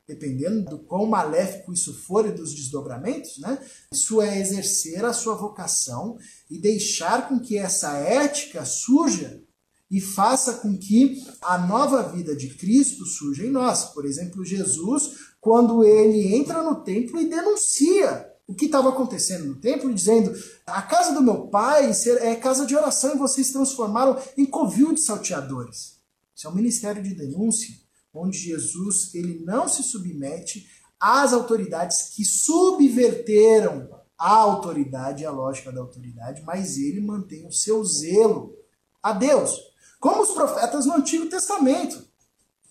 dependendo 0.07 0.69
do 0.69 0.79
quão 0.79 1.07
maléfico 1.07 1.73
isso 1.73 1.95
for 2.03 2.27
e 2.27 2.33
dos 2.33 2.55
desdobramentos, 2.55 3.39
né? 3.39 3.59
Isso 3.93 4.21
é 4.21 4.41
exercer 4.41 5.05
a 5.05 5.13
sua 5.13 5.35
vocação 5.35 6.17
e 6.51 6.59
deixar 6.59 7.29
com 7.29 7.39
que 7.39 7.57
essa 7.57 7.93
ética 7.97 8.65
surja 8.65 9.43
e 9.91 10.01
faça 10.01 10.55
com 10.55 10.77
que 10.77 11.23
a 11.43 11.59
nova 11.59 12.03
vida 12.03 12.35
de 12.35 12.49
Cristo 12.55 13.05
surja 13.05 13.45
em 13.45 13.51
nós. 13.51 13.85
Por 13.87 14.07
exemplo, 14.07 14.45
Jesus, 14.45 15.35
quando 15.41 15.85
ele 15.85 16.35
entra 16.35 16.63
no 16.63 16.83
templo 16.83 17.21
e 17.21 17.29
denuncia 17.29 18.27
o 18.47 18.55
que 18.55 18.67
estava 18.67 18.89
acontecendo 18.89 19.45
no 19.45 19.61
templo, 19.61 19.93
dizendo: 19.93 20.33
a 20.67 20.83
casa 20.83 21.15
do 21.15 21.23
meu 21.23 21.49
pai 21.49 21.91
é 22.21 22.35
casa 22.37 22.67
de 22.67 22.75
oração 22.75 23.15
e 23.15 23.19
vocês 23.19 23.53
transformaram 23.53 24.21
em 24.37 24.47
covil 24.47 24.93
de 24.93 25.01
salteadores. 25.01 25.99
Isso 26.35 26.47
é 26.47 26.51
um 26.51 26.55
ministério 26.55 27.03
de 27.03 27.15
denúncia 27.15 27.83
onde 28.13 28.39
Jesus 28.39 29.15
ele 29.15 29.45
não 29.45 29.69
se 29.69 29.83
submete 29.83 30.69
às 31.01 31.33
autoridades 31.33 32.11
que 32.15 32.25
subverteram 32.25 33.89
a 34.19 34.37
autoridade 34.37 35.25
a 35.25 35.31
lógica 35.31 35.73
da 35.73 35.81
autoridade, 35.81 36.43
mas 36.43 36.77
ele 36.79 37.01
mantém 37.01 37.47
o 37.47 37.53
seu 37.53 37.85
zelo 37.85 38.57
a 39.03 39.13
Deus. 39.13 39.59
Como 39.99 40.23
os 40.23 40.31
profetas 40.31 40.87
no 40.87 40.95
Antigo 40.95 41.29
Testamento 41.29 42.07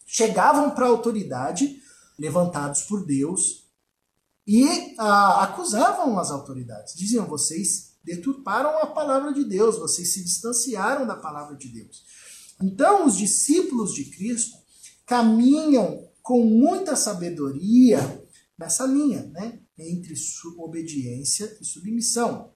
chegavam 0.06 0.72
para 0.72 0.86
a 0.86 0.90
autoridade, 0.90 1.82
levantados 2.18 2.84
por 2.84 3.06
Deus, 3.06 3.70
e 4.48 4.96
ah, 4.98 5.44
acusavam 5.44 6.18
as 6.20 6.32
autoridades. 6.32 6.94
Diziam: 6.96 7.26
vocês 7.26 7.98
deturparam 8.04 8.80
a 8.80 8.88
palavra 8.88 9.34
de 9.34 9.44
Deus, 9.44 9.78
vocês 9.78 10.14
se 10.14 10.24
distanciaram 10.24 11.06
da 11.06 11.16
palavra 11.16 11.56
de 11.56 11.68
Deus. 11.70 12.04
Então, 12.62 13.06
os 13.06 13.18
discípulos 13.18 13.94
de 13.94 14.06
Cristo 14.06 14.58
caminham 15.12 16.10
com 16.21 16.41
muita 16.41 16.95
sabedoria 16.95 18.00
nessa 18.58 18.86
linha, 18.86 19.24
né? 19.34 19.60
Entre 19.78 20.13
obediência 20.58 21.58
e 21.60 21.65
submissão. 21.65 22.54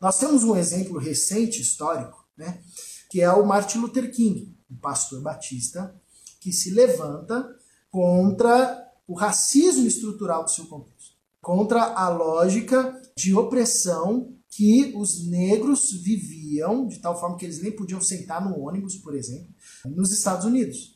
Nós 0.00 0.18
temos 0.18 0.42
um 0.42 0.56
exemplo 0.56 0.98
recente, 0.98 1.62
histórico, 1.62 2.26
né? 2.36 2.60
Que 3.08 3.20
é 3.20 3.30
o 3.30 3.46
Martin 3.46 3.78
Luther 3.78 4.10
King, 4.12 4.58
um 4.68 4.76
pastor 4.76 5.22
batista, 5.22 5.94
que 6.40 6.52
se 6.52 6.70
levanta 6.70 7.48
contra 7.92 8.84
o 9.06 9.14
racismo 9.14 9.86
estrutural 9.86 10.42
do 10.42 10.50
seu 10.50 10.66
contexto, 10.66 11.14
contra 11.40 11.80
a 11.80 12.08
lógica 12.08 13.00
de 13.16 13.36
opressão 13.36 14.36
que 14.50 14.92
os 14.96 15.24
negros 15.28 15.92
viviam, 15.92 16.88
de 16.88 16.98
tal 16.98 17.16
forma 17.20 17.36
que 17.36 17.44
eles 17.44 17.62
nem 17.62 17.70
podiam 17.70 18.00
sentar 18.00 18.44
no 18.44 18.58
ônibus, 18.58 18.96
por 18.96 19.14
exemplo, 19.14 19.54
nos 19.84 20.10
Estados 20.10 20.44
Unidos. 20.44 20.95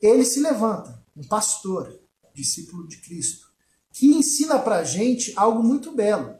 Ele 0.00 0.24
se 0.24 0.40
levanta, 0.40 1.02
um 1.16 1.26
pastor, 1.26 2.00
discípulo 2.34 2.86
de 2.88 2.98
Cristo, 2.98 3.46
que 3.92 4.06
ensina 4.08 4.58
para 4.58 4.78
a 4.78 4.84
gente 4.84 5.32
algo 5.36 5.62
muito 5.62 5.92
belo. 5.92 6.34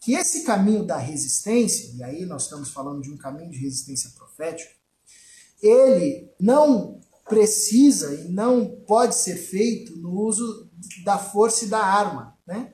Que 0.00 0.14
esse 0.14 0.44
caminho 0.44 0.84
da 0.84 0.96
resistência, 0.96 1.92
e 1.94 2.02
aí 2.02 2.24
nós 2.24 2.44
estamos 2.44 2.70
falando 2.70 3.02
de 3.02 3.10
um 3.10 3.16
caminho 3.16 3.50
de 3.50 3.58
resistência 3.58 4.10
profética, 4.10 4.70
ele 5.62 6.30
não 6.40 7.00
precisa 7.28 8.14
e 8.14 8.28
não 8.28 8.66
pode 8.86 9.14
ser 9.14 9.36
feito 9.36 9.96
no 9.96 10.10
uso 10.12 10.68
da 11.04 11.18
força 11.18 11.64
e 11.64 11.68
da 11.68 11.80
arma, 11.80 12.36
né? 12.46 12.72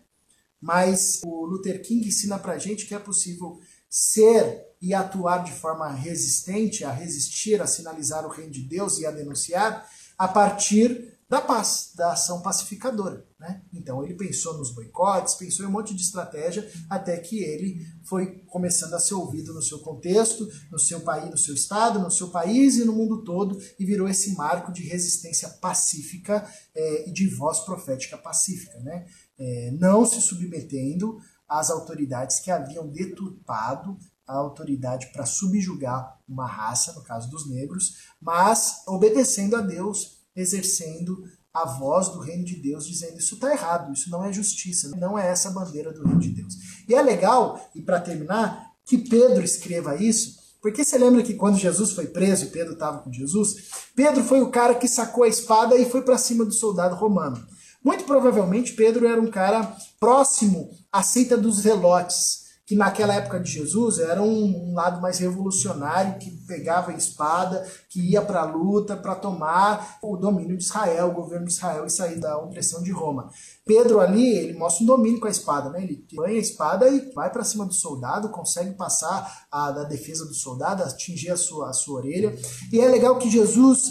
Mas 0.61 1.21
o 1.25 1.45
Luther 1.45 1.83
King 1.83 2.07
ensina 2.07 2.39
para 2.39 2.55
a 2.55 2.59
gente 2.59 2.87
que 2.87 2.95
é 2.95 2.99
possível 2.99 3.59
ser 3.91 4.65
e 4.81 4.95
atuar 4.95 5.45
de 5.45 5.53
forma 5.53 5.91
resistente, 5.91 6.85
a 6.85 6.91
resistir, 6.91 7.61
a 7.61 7.67
sinalizar 7.67 8.25
o 8.25 8.31
reino 8.31 8.53
de 8.53 8.63
Deus 8.63 8.99
e 8.99 9.07
a 9.07 9.11
denunciar, 9.11 9.89
a 10.19 10.29
partir 10.29 11.15
da 11.29 11.41
paz, 11.41 11.93
da 11.97 12.13
ação 12.13 12.43
pacificadora. 12.43 13.27
Né? 13.41 13.63
Então 13.73 14.05
ele 14.05 14.15
pensou 14.15 14.57
nos 14.57 14.71
boicotes, 14.71 15.35
pensou 15.35 15.65
em 15.65 15.69
um 15.69 15.73
monte 15.73 15.95
de 15.95 16.03
estratégia, 16.03 16.71
até 16.89 17.17
que 17.19 17.43
ele 17.43 17.85
foi 18.05 18.39
começando 18.47 18.95
a 18.95 19.01
ser 19.01 19.15
ouvido 19.15 19.53
no 19.53 19.63
seu 19.63 19.81
contexto, 19.81 20.49
no 20.71 20.79
seu 20.79 21.01
país, 21.01 21.31
no 21.31 21.39
seu 21.39 21.55
estado, 21.55 21.99
no 21.99 22.11
seu 22.11 22.29
país 22.29 22.77
e 22.77 22.85
no 22.85 22.93
mundo 22.93 23.25
todo, 23.25 23.59
e 23.79 23.85
virou 23.85 24.09
esse 24.09 24.35
marco 24.35 24.73
de 24.73 24.83
resistência 24.83 25.49
pacífica 25.49 26.49
é, 26.75 27.09
e 27.09 27.13
de 27.13 27.27
voz 27.29 27.61
profética 27.61 28.17
pacífica, 28.17 28.79
né? 28.81 29.07
É, 29.37 29.71
não 29.73 30.05
se 30.07 30.21
submetendo 30.21 31.19
às 31.49 31.71
autoridades 31.71 32.39
que 32.39 32.51
haviam 32.51 32.87
deturpado 32.89 33.99
a 34.27 34.35
autoridade 34.35 35.13
para 35.13 35.27
subjugar 35.27 36.19
uma 36.29 36.47
raça, 36.47 36.93
no 36.95 37.03
caso 37.03 37.31
dos 37.31 37.49
negros, 37.49 37.97
mas 38.21 38.83
obedecendo 38.87 39.57
a 39.57 39.61
Deus, 39.61 40.23
exercendo 40.35 41.25
a 41.53 41.67
voz 41.67 42.09
do 42.09 42.19
reino 42.19 42.45
de 42.45 42.57
Deus, 42.57 42.87
dizendo 42.87 43.19
isso 43.19 43.37
está 43.37 43.53
errado, 43.53 43.93
isso 43.93 44.11
não 44.11 44.25
é 44.25 44.33
justiça, 44.33 44.91
não 44.97 45.19
é 45.19 45.29
essa 45.29 45.49
a 45.49 45.53
bandeira 45.53 45.93
do 45.93 46.05
reino 46.05 46.21
de 46.21 46.31
Deus. 46.31 46.55
E 46.89 46.95
é 46.95 47.01
legal, 47.01 47.71
e 47.75 47.81
para 47.81 48.01
terminar, 48.01 48.73
que 48.85 48.99
Pedro 48.99 49.43
escreva 49.45 49.95
isso, 49.97 50.43
porque 50.61 50.83
você 50.83 50.97
lembra 50.97 51.23
que 51.23 51.35
quando 51.35 51.59
Jesus 51.59 51.93
foi 51.93 52.07
preso 52.07 52.51
Pedro 52.51 52.73
estava 52.73 52.99
com 52.99 53.13
Jesus, 53.13 53.69
Pedro 53.95 54.25
foi 54.25 54.41
o 54.41 54.51
cara 54.51 54.75
que 54.75 54.89
sacou 54.89 55.25
a 55.25 55.29
espada 55.29 55.77
e 55.77 55.89
foi 55.89 56.03
para 56.03 56.19
cima 56.19 56.45
do 56.45 56.53
soldado 56.53 56.97
romano. 56.97 57.47
Muito 57.85 58.05
provavelmente 58.05 58.73
Pedro 58.73 59.07
era 59.07 59.21
um 59.21 59.31
cara 59.31 59.77
próximo 60.01 60.71
à 60.91 61.03
seita 61.03 61.37
dos 61.37 61.57
zelotes, 61.57 62.44
que 62.67 62.75
naquela 62.75 63.15
época 63.15 63.39
de 63.39 63.51
Jesus 63.51 63.99
era 63.99 64.23
um, 64.23 64.71
um 64.71 64.75
lado 64.75 65.01
mais 65.01 65.19
revolucionário, 65.19 66.19
que 66.19 66.31
pegava 66.47 66.93
a 66.93 66.95
espada, 66.95 67.67
que 67.91 68.01
ia 68.01 68.23
para 68.23 68.41
a 68.41 68.45
luta 68.47 68.97
para 68.97 69.15
tomar 69.15 69.99
o 70.03 70.17
domínio 70.17 70.57
de 70.57 70.65
Israel, 70.65 71.09
o 71.09 71.15
governo 71.15 71.47
de 71.47 71.53
Israel 71.53 71.85
e 71.85 71.91
sair 71.91 72.19
da 72.19 72.39
opressão 72.39 72.83
de 72.83 72.91
Roma. 72.91 73.29
Pedro 73.67 74.01
ali, 74.01 74.35
ele 74.39 74.55
mostra 74.55 74.83
um 74.83 74.87
domínio 74.87 75.21
com 75.21 75.27
a 75.27 75.31
espada, 75.31 75.69
né? 75.69 75.83
Ele 75.83 76.07
banha 76.15 76.37
a 76.37 76.41
espada 76.41 76.89
e 76.89 77.13
vai 77.13 77.31
para 77.31 77.45
cima 77.45 77.67
do 77.67 77.75
soldado, 77.75 78.31
consegue 78.31 78.73
passar 78.73 79.47
a, 79.51 79.71
da 79.71 79.85
defesa 79.85 80.25
do 80.25 80.35
soldado, 80.35 80.83
atingir 80.83 81.31
a 81.31 81.37
sua, 81.37 81.69
a 81.69 81.73
sua 81.75 81.99
orelha. 81.99 82.35
E 82.73 82.81
é 82.81 82.89
legal 82.89 83.19
que 83.19 83.31
Jesus 83.31 83.91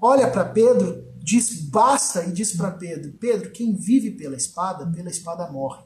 olha 0.00 0.30
para 0.30 0.46
Pedro, 0.46 1.04
diz 1.22 1.68
basta 1.68 2.24
e 2.24 2.32
diz 2.32 2.56
para 2.56 2.70
Pedro: 2.70 3.12
Pedro, 3.18 3.50
quem 3.52 3.74
vive 3.76 4.12
pela 4.12 4.34
espada, 4.34 4.90
pela 4.90 5.10
espada 5.10 5.50
morre 5.50 5.84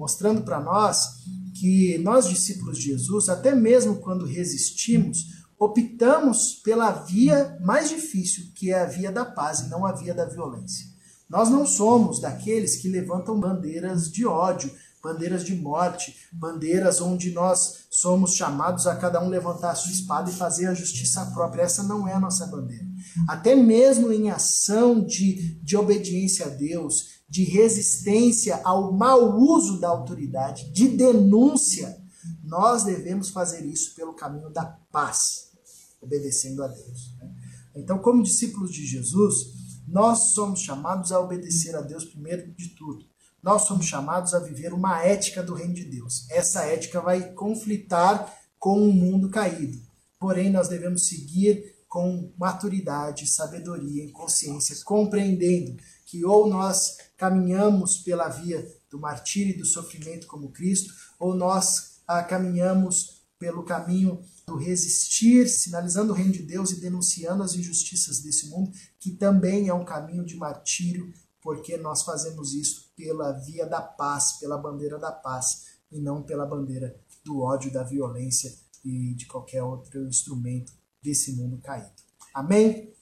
mostrando 0.00 0.40
para 0.40 0.58
nós 0.58 1.20
que 1.60 1.98
nós, 1.98 2.26
discípulos 2.26 2.78
de 2.78 2.84
Jesus, 2.84 3.28
até 3.28 3.54
mesmo 3.54 3.96
quando 3.96 4.24
resistimos, 4.24 5.44
optamos 5.58 6.54
pela 6.64 6.90
via 6.90 7.58
mais 7.60 7.90
difícil, 7.90 8.46
que 8.54 8.72
é 8.72 8.80
a 8.80 8.86
via 8.86 9.12
da 9.12 9.26
paz 9.26 9.60
e 9.60 9.68
não 9.68 9.84
a 9.84 9.92
via 9.92 10.14
da 10.14 10.24
violência. 10.24 10.86
Nós 11.28 11.50
não 11.50 11.66
somos 11.66 12.18
daqueles 12.18 12.76
que 12.76 12.88
levantam 12.88 13.38
bandeiras 13.38 14.10
de 14.10 14.24
ódio, 14.24 14.72
bandeiras 15.02 15.44
de 15.44 15.54
morte, 15.54 16.16
bandeiras 16.32 17.02
onde 17.02 17.30
nós 17.30 17.80
somos 17.90 18.34
chamados 18.34 18.86
a 18.86 18.96
cada 18.96 19.22
um 19.22 19.28
levantar 19.28 19.72
a 19.72 19.74
sua 19.74 19.92
espada 19.92 20.30
e 20.30 20.34
fazer 20.34 20.66
a 20.66 20.74
justiça 20.74 21.26
própria. 21.26 21.62
Essa 21.62 21.82
não 21.82 22.08
é 22.08 22.14
a 22.14 22.20
nossa 22.20 22.46
bandeira. 22.46 22.86
Até 23.28 23.54
mesmo 23.54 24.10
em 24.10 24.30
ação 24.30 25.04
de, 25.04 25.60
de 25.62 25.76
obediência 25.76 26.46
a 26.46 26.48
Deus, 26.48 27.19
de 27.30 27.44
resistência 27.44 28.60
ao 28.64 28.92
mau 28.92 29.38
uso 29.38 29.78
da 29.78 29.88
autoridade, 29.88 30.68
de 30.72 30.88
denúncia, 30.88 31.96
nós 32.42 32.82
devemos 32.82 33.30
fazer 33.30 33.64
isso 33.64 33.94
pelo 33.94 34.12
caminho 34.12 34.50
da 34.50 34.64
paz, 34.64 35.52
obedecendo 36.00 36.64
a 36.64 36.66
Deus. 36.66 37.14
Né? 37.16 37.30
Então, 37.76 37.98
como 38.00 38.24
discípulos 38.24 38.72
de 38.72 38.84
Jesus, 38.84 39.54
nós 39.86 40.32
somos 40.32 40.60
chamados 40.60 41.12
a 41.12 41.20
obedecer 41.20 41.76
a 41.76 41.80
Deus 41.80 42.04
primeiro 42.04 42.52
de 42.52 42.70
tudo. 42.70 43.06
Nós 43.40 43.62
somos 43.62 43.86
chamados 43.86 44.34
a 44.34 44.40
viver 44.40 44.74
uma 44.74 45.00
ética 45.02 45.40
do 45.40 45.54
reino 45.54 45.72
de 45.72 45.84
Deus. 45.84 46.28
Essa 46.30 46.64
ética 46.64 47.00
vai 47.00 47.32
conflitar 47.32 48.36
com 48.58 48.78
o 48.78 48.88
um 48.88 48.92
mundo 48.92 49.30
caído. 49.30 49.80
Porém, 50.18 50.50
nós 50.50 50.68
devemos 50.68 51.06
seguir 51.06 51.80
com 51.88 52.32
maturidade, 52.38 53.26
sabedoria 53.26 54.04
e 54.04 54.12
consciência, 54.12 54.76
compreendendo 54.84 55.76
que 56.06 56.24
ou 56.24 56.48
nós 56.48 56.96
caminhamos 57.20 57.98
pela 57.98 58.30
via 58.30 58.66
do 58.90 58.98
martírio 58.98 59.54
e 59.54 59.58
do 59.58 59.66
sofrimento 59.66 60.26
como 60.26 60.50
Cristo, 60.50 60.90
ou 61.18 61.34
nós 61.34 62.00
ah, 62.08 62.24
caminhamos 62.24 63.20
pelo 63.38 63.62
caminho 63.62 64.24
do 64.46 64.56
resistir, 64.56 65.46
sinalizando 65.46 66.14
o 66.14 66.16
reino 66.16 66.32
de 66.32 66.42
Deus 66.42 66.70
e 66.70 66.80
denunciando 66.80 67.42
as 67.42 67.54
injustiças 67.54 68.20
desse 68.20 68.48
mundo, 68.48 68.72
que 68.98 69.10
também 69.10 69.68
é 69.68 69.74
um 69.74 69.84
caminho 69.84 70.24
de 70.24 70.34
martírio, 70.34 71.12
porque 71.42 71.76
nós 71.76 72.04
fazemos 72.04 72.54
isso 72.54 72.90
pela 72.96 73.32
via 73.32 73.66
da 73.66 73.82
paz, 73.82 74.38
pela 74.40 74.56
bandeira 74.56 74.98
da 74.98 75.12
paz, 75.12 75.66
e 75.92 76.00
não 76.00 76.22
pela 76.22 76.46
bandeira 76.46 76.98
do 77.22 77.42
ódio, 77.42 77.70
da 77.70 77.82
violência 77.82 78.50
e 78.82 79.12
de 79.12 79.26
qualquer 79.26 79.62
outro 79.62 80.08
instrumento 80.08 80.72
desse 81.02 81.32
mundo 81.32 81.58
caído. 81.58 81.92
Amém? 82.32 82.94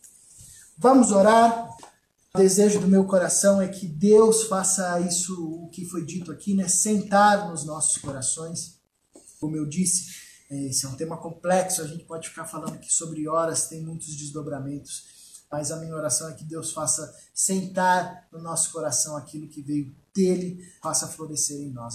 Vamos 0.77 1.13
orar. 1.13 1.69
O 2.35 2.39
desejo 2.39 2.79
do 2.79 2.87
meu 2.87 3.05
coração 3.05 3.61
é 3.61 3.69
que 3.69 3.87
Deus 3.87 4.45
faça 4.45 5.01
isso, 5.01 5.35
o 5.65 5.69
que 5.71 5.87
foi 5.87 6.05
dito 6.05 6.31
aqui, 6.31 6.55
né? 6.55 6.69
Sentar 6.69 7.49
nos 7.49 7.65
nossos 7.65 7.97
corações. 7.97 8.79
Como 9.41 9.57
eu 9.57 9.67
disse, 9.67 10.15
é, 10.51 10.67
esse 10.67 10.85
é 10.85 10.89
um 10.89 10.95
tema 10.95 11.17
complexo, 11.17 11.81
a 11.81 11.87
gente 11.87 12.05
pode 12.05 12.29
ficar 12.29 12.45
falando 12.45 12.75
aqui 12.75 12.93
sobre 12.93 13.27
horas, 13.27 13.69
tem 13.69 13.83
muitos 13.83 14.15
desdobramentos, 14.15 15.45
mas 15.51 15.71
a 15.71 15.77
minha 15.77 15.95
oração 15.95 16.29
é 16.29 16.35
que 16.35 16.45
Deus 16.45 16.73
faça 16.73 17.15
sentar 17.33 18.29
no 18.31 18.41
nosso 18.41 18.73
coração 18.73 19.17
aquilo 19.17 19.49
que 19.49 19.63
veio 19.63 19.95
dele, 20.15 20.63
faça 20.83 21.09
florescer 21.09 21.59
em 21.59 21.71
nós. 21.71 21.95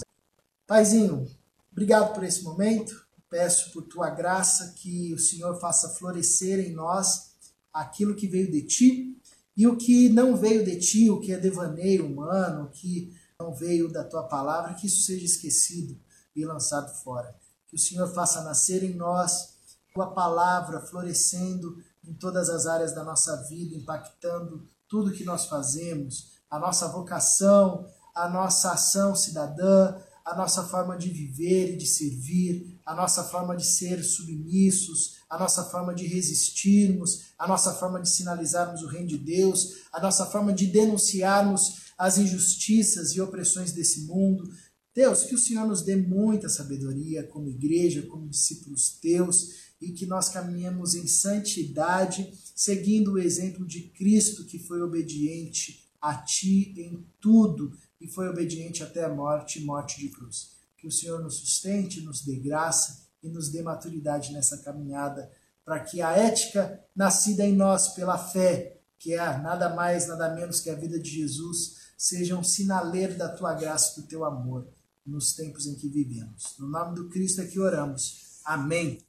Paizinho, 0.66 1.30
obrigado 1.70 2.12
por 2.12 2.24
esse 2.24 2.42
momento, 2.42 3.06
peço 3.30 3.70
por 3.70 3.82
tua 3.82 4.10
graça 4.10 4.74
que 4.76 5.14
o 5.14 5.18
Senhor 5.18 5.60
faça 5.60 5.90
florescer 5.90 6.58
em 6.58 6.72
nós 6.72 7.34
aquilo 7.72 8.16
que 8.16 8.26
veio 8.26 8.50
de 8.50 8.62
ti 8.62 9.20
e 9.56 9.66
o 9.66 9.76
que 9.76 10.08
não 10.08 10.36
veio 10.36 10.64
de 10.64 10.78
ti, 10.78 11.10
o 11.10 11.20
que 11.20 11.32
é 11.32 11.38
devaneio 11.38 12.06
humano, 12.06 12.64
o 12.64 12.70
que 12.70 13.14
não 13.38 13.54
veio 13.54 13.92
da 13.92 14.04
tua 14.04 14.24
palavra, 14.24 14.74
que 14.74 14.86
isso 14.86 15.02
seja 15.02 15.24
esquecido 15.24 15.98
e 16.34 16.44
lançado 16.44 16.92
fora. 17.02 17.34
Que 17.68 17.76
o 17.76 17.78
Senhor 17.78 18.08
faça 18.12 18.42
nascer 18.42 18.82
em 18.82 18.94
nós 18.94 19.54
tua 19.94 20.12
palavra 20.12 20.80
florescendo 20.80 21.76
em 22.04 22.12
todas 22.14 22.50
as 22.50 22.66
áreas 22.66 22.92
da 22.92 23.04
nossa 23.04 23.36
vida, 23.44 23.76
impactando 23.76 24.66
tudo 24.88 25.12
que 25.12 25.24
nós 25.24 25.46
fazemos, 25.46 26.32
a 26.50 26.58
nossa 26.58 26.88
vocação, 26.88 27.86
a 28.14 28.28
nossa 28.28 28.72
ação 28.72 29.14
cidadã, 29.14 29.96
a 30.24 30.34
nossa 30.34 30.64
forma 30.64 30.96
de 30.96 31.10
viver 31.10 31.74
e 31.74 31.76
de 31.76 31.86
servir, 31.86 32.78
a 32.86 32.94
nossa 32.94 33.22
forma 33.24 33.54
de 33.54 33.66
ser 33.66 34.02
submissos, 34.02 35.16
a 35.28 35.38
nossa 35.38 35.64
forma 35.64 35.94
de 35.94 36.06
resistirmos, 36.06 37.24
a 37.38 37.46
nossa 37.46 37.74
forma 37.74 38.00
de 38.00 38.08
sinalizarmos 38.08 38.82
o 38.82 38.86
reino 38.86 39.08
de 39.08 39.18
Deus, 39.18 39.82
a 39.92 40.00
nossa 40.00 40.24
forma 40.24 40.52
de 40.52 40.66
denunciarmos 40.66 41.84
as 41.98 42.16
injustiças 42.16 43.12
e 43.12 43.20
opressões 43.20 43.72
desse 43.72 44.02
mundo. 44.02 44.50
Deus, 44.94 45.24
que 45.24 45.34
o 45.34 45.38
Senhor 45.38 45.66
nos 45.66 45.82
dê 45.82 45.96
muita 45.96 46.48
sabedoria 46.48 47.24
como 47.24 47.48
igreja, 47.48 48.02
como 48.02 48.28
discípulos 48.28 48.90
teus, 49.00 49.64
e 49.80 49.92
que 49.92 50.06
nós 50.06 50.30
caminhemos 50.30 50.94
em 50.94 51.06
santidade, 51.06 52.32
seguindo 52.54 53.12
o 53.12 53.18
exemplo 53.18 53.66
de 53.66 53.82
Cristo 53.82 54.44
que 54.44 54.58
foi 54.58 54.80
obediente 54.80 55.84
a 56.00 56.14
ti 56.14 56.74
em 56.76 57.04
tudo 57.20 57.72
e 58.04 58.06
foi 58.06 58.28
obediente 58.28 58.82
até 58.82 59.02
a 59.02 59.08
morte 59.08 59.64
morte 59.64 59.98
de 59.98 60.10
cruz. 60.10 60.50
Que 60.76 60.86
o 60.86 60.92
Senhor 60.92 61.22
nos 61.22 61.36
sustente, 61.36 62.02
nos 62.02 62.22
dê 62.22 62.36
graça 62.36 63.08
e 63.22 63.30
nos 63.30 63.48
dê 63.48 63.62
maturidade 63.62 64.30
nessa 64.30 64.58
caminhada, 64.58 65.32
para 65.64 65.80
que 65.80 66.02
a 66.02 66.12
ética 66.12 66.84
nascida 66.94 67.46
em 67.46 67.56
nós 67.56 67.94
pela 67.94 68.18
fé, 68.18 68.78
que 68.98 69.14
é 69.14 69.38
nada 69.38 69.74
mais, 69.74 70.06
nada 70.06 70.34
menos 70.34 70.60
que 70.60 70.68
a 70.68 70.74
vida 70.74 71.00
de 71.00 71.08
Jesus, 71.08 71.94
seja 71.96 72.36
um 72.36 72.44
sinaleiro 72.44 73.16
da 73.16 73.30
tua 73.30 73.54
graça 73.54 73.98
e 73.98 74.02
do 74.02 74.06
teu 74.06 74.22
amor 74.22 74.68
nos 75.06 75.32
tempos 75.32 75.66
em 75.66 75.74
que 75.74 75.88
vivemos. 75.88 76.54
No 76.58 76.68
nome 76.68 76.94
do 76.94 77.08
Cristo 77.08 77.40
é 77.40 77.46
que 77.46 77.58
oramos. 77.58 78.40
Amém. 78.44 79.04